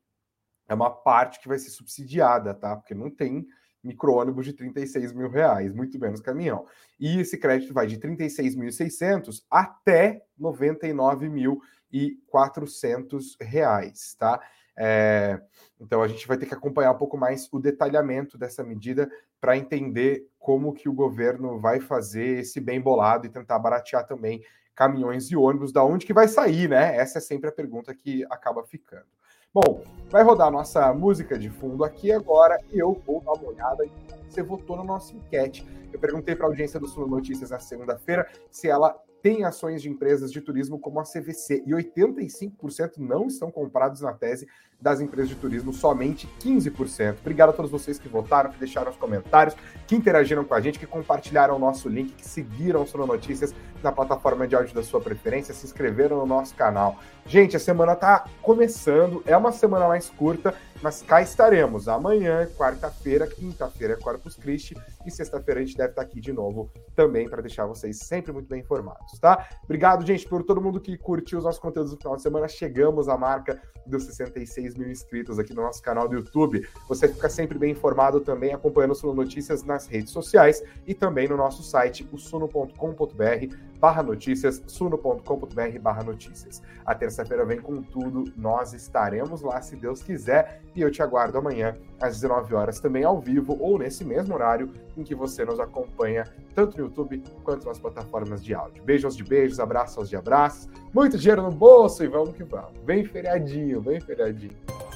é 0.67 0.73
uma 0.73 0.91
parte 0.91 1.39
que 1.39 1.47
vai 1.47 1.57
ser 1.57 1.69
subsidiada, 1.69 2.53
tá? 2.53 2.75
Porque 2.75 2.93
não 2.93 3.09
tem 3.09 3.47
micro-ônibus 3.83 4.45
de 4.45 4.53
36 4.53 5.11
mil 5.13 5.29
reais, 5.29 5.73
muito 5.73 5.99
menos 5.99 6.21
caminhão. 6.21 6.65
E 6.99 7.19
esse 7.19 7.37
crédito 7.37 7.73
vai 7.73 7.87
de 7.87 7.97
36.600 7.97 9.43
até 9.49 10.23
99.400 10.39 13.35
reais, 13.41 14.15
tá? 14.17 14.39
É, 14.81 15.41
então 15.79 16.01
a 16.01 16.07
gente 16.07 16.25
vai 16.25 16.37
ter 16.37 16.45
que 16.45 16.53
acompanhar 16.53 16.91
um 16.91 16.97
pouco 16.97 17.17
mais 17.17 17.49
o 17.51 17.59
detalhamento 17.59 18.37
dessa 18.37 18.63
medida 18.63 19.11
para 19.41 19.57
entender 19.57 20.25
como 20.39 20.73
que 20.73 20.87
o 20.87 20.93
governo 20.93 21.59
vai 21.59 21.81
fazer 21.81 22.39
esse 22.39 22.61
bem 22.61 22.79
bolado 22.79 23.27
e 23.27 23.29
tentar 23.29 23.59
baratear 23.59 24.07
também 24.07 24.41
caminhões 24.73 25.29
e 25.29 25.35
ônibus, 25.35 25.73
da 25.73 25.83
onde 25.83 26.05
que 26.05 26.13
vai 26.13 26.29
sair, 26.29 26.69
né? 26.69 26.95
Essa 26.95 27.17
é 27.17 27.21
sempre 27.21 27.49
a 27.49 27.51
pergunta 27.51 27.93
que 27.93 28.25
acaba 28.29 28.63
ficando. 28.63 29.18
Bom, 29.51 29.83
vai 30.11 30.23
rodar 30.23 30.51
nossa 30.51 30.93
música 30.93 31.37
de 31.37 31.49
fundo 31.49 31.83
aqui 31.83 32.11
agora 32.11 32.59
e 32.71 32.77
eu 32.77 32.93
vou 33.05 33.19
dar 33.21 33.33
uma 33.33 33.49
olhada 33.49 33.83
em 33.83 33.91
você 34.29 34.43
votou 34.43 34.77
na 34.77 34.83
nossa 34.83 35.15
enquete. 35.15 35.65
Eu 35.91 35.99
perguntei 35.99 36.35
para 36.35 36.45
a 36.45 36.49
audiência 36.49 36.79
do 36.79 36.87
Sul 36.87 37.07
Notícias 37.07 37.49
na 37.49 37.57
segunda-feira 37.57 38.29
se 38.51 38.69
ela 38.69 38.95
tem 39.21 39.43
ações 39.43 39.81
de 39.81 39.89
empresas 39.89 40.31
de 40.31 40.41
turismo 40.41 40.79
como 40.79 40.99
a 40.99 41.03
CVC 41.03 41.63
e 41.65 41.71
85% 41.71 42.97
não 42.97 43.27
estão 43.27 43.51
comprados 43.51 44.01
na 44.01 44.13
tese 44.13 44.47
das 44.81 45.01
empresas 45.01 45.29
de 45.29 45.35
turismo, 45.35 45.73
somente 45.73 46.27
15%. 46.39 47.17
Obrigado 47.19 47.49
a 47.49 47.53
todos 47.53 47.69
vocês 47.69 47.99
que 47.99 48.07
votaram, 48.07 48.49
que 48.49 48.57
deixaram 48.57 48.89
os 48.89 48.97
comentários, 48.97 49.55
que 49.85 49.95
interagiram 49.95 50.45
com 50.45 50.53
a 50.53 50.61
gente, 50.61 50.79
que 50.79 50.85
compartilharam 50.85 51.55
o 51.55 51.59
nosso 51.59 51.89
link, 51.89 52.13
que 52.13 52.25
seguiram 52.25 52.83
o 52.83 52.87
Sono 52.87 53.05
Notícias 53.05 53.53
na 53.83 53.91
plataforma 53.91 54.47
de 54.47 54.55
áudio 54.55 54.73
da 54.73 54.83
sua 54.83 55.01
preferência, 55.01 55.53
se 55.53 55.65
inscreveram 55.65 56.17
no 56.17 56.25
nosso 56.25 56.55
canal. 56.55 56.97
Gente, 57.25 57.57
a 57.57 57.59
semana 57.59 57.93
está 57.93 58.25
começando, 58.41 59.21
é 59.25 59.35
uma 59.35 59.51
semana 59.51 59.87
mais 59.87 60.09
curta, 60.09 60.55
mas 60.81 61.01
cá 61.01 61.21
estaremos 61.21 61.87
amanhã, 61.87 62.47
quarta-feira, 62.57 63.27
quinta-feira 63.27 63.93
é 63.93 63.97
Corpus 63.97 64.35
Christi 64.35 64.75
e 65.05 65.11
sexta-feira 65.11 65.59
a 65.59 65.63
gente 65.63 65.77
deve 65.77 65.89
estar 65.89 66.01
aqui 66.01 66.19
de 66.21 66.31
novo 66.31 66.71
também 66.95 67.29
para 67.29 67.41
deixar 67.41 67.65
vocês 67.65 67.99
sempre 67.99 68.31
muito 68.31 68.47
bem 68.47 68.61
informados, 68.61 69.19
tá? 69.19 69.47
Obrigado, 69.63 70.05
gente, 70.05 70.27
por 70.27 70.43
todo 70.43 70.61
mundo 70.61 70.79
que 70.79 70.97
curtiu 70.97 71.39
os 71.39 71.43
nossos 71.43 71.59
conteúdos 71.59 71.91
no 71.91 71.97
final 71.97 72.15
de 72.15 72.21
semana. 72.21 72.47
Chegamos 72.47 73.09
à 73.09 73.17
marca 73.17 73.61
dos 73.85 74.03
66 74.05 74.75
mil 74.75 74.89
inscritos 74.89 75.39
aqui 75.39 75.53
no 75.53 75.61
nosso 75.61 75.81
canal 75.81 76.07
do 76.07 76.15
YouTube. 76.15 76.67
Você 76.87 77.07
fica 77.07 77.29
sempre 77.29 77.57
bem 77.57 77.71
informado 77.71 78.21
também 78.21 78.53
acompanhando 78.53 78.91
o 78.91 78.95
Suno 78.95 79.13
Notícias 79.13 79.63
nas 79.63 79.87
redes 79.87 80.11
sociais 80.11 80.63
e 80.85 80.93
também 80.93 81.27
no 81.27 81.35
nosso 81.35 81.63
site, 81.63 82.07
o 82.11 82.17
suno.com.br 82.17 83.68
barra 83.79 84.03
notícias, 84.03 84.61
suno.com.br 84.67 85.79
barra 85.81 86.03
notícias. 86.03 86.61
A 86.85 86.93
terça-feira 86.93 87.45
vem 87.45 87.59
com 87.59 87.81
tudo, 87.81 88.25
nós 88.35 88.73
estaremos 88.73 89.41
lá 89.41 89.61
se 89.61 89.75
Deus 89.75 90.03
quiser 90.03 90.61
e 90.75 90.81
eu 90.81 90.91
te 90.91 91.01
aguardo 91.01 91.37
amanhã 91.37 91.75
às 91.99 92.15
19 92.15 92.53
horas 92.53 92.79
também 92.79 93.03
ao 93.03 93.19
vivo 93.19 93.57
ou 93.59 93.77
nesse 93.79 94.03
mesmo 94.03 94.35
horário 94.35 94.71
em 94.97 95.03
que 95.03 95.15
você 95.15 95.45
nos 95.45 95.59
acompanha 95.59 96.25
tanto 96.53 96.77
no 96.77 96.85
YouTube 96.85 97.23
quanto 97.43 97.67
nas 97.67 97.79
plataformas 97.79 98.43
de 98.43 98.53
áudio. 98.53 98.83
Beijos 98.83 99.15
de 99.15 99.23
beijos, 99.23 99.59
abraços 99.59 100.09
de 100.09 100.15
abraços, 100.15 100.67
muito 100.93 101.17
dinheiro 101.17 101.41
no 101.41 101.51
bolso 101.51 102.03
e 102.03 102.07
vamos 102.07 102.35
que 102.35 102.43
vamos. 102.43 102.77
Bem 102.85 103.05
feriadinho, 103.05 103.81
bem 103.81 103.99
feriadinho. 103.99 104.88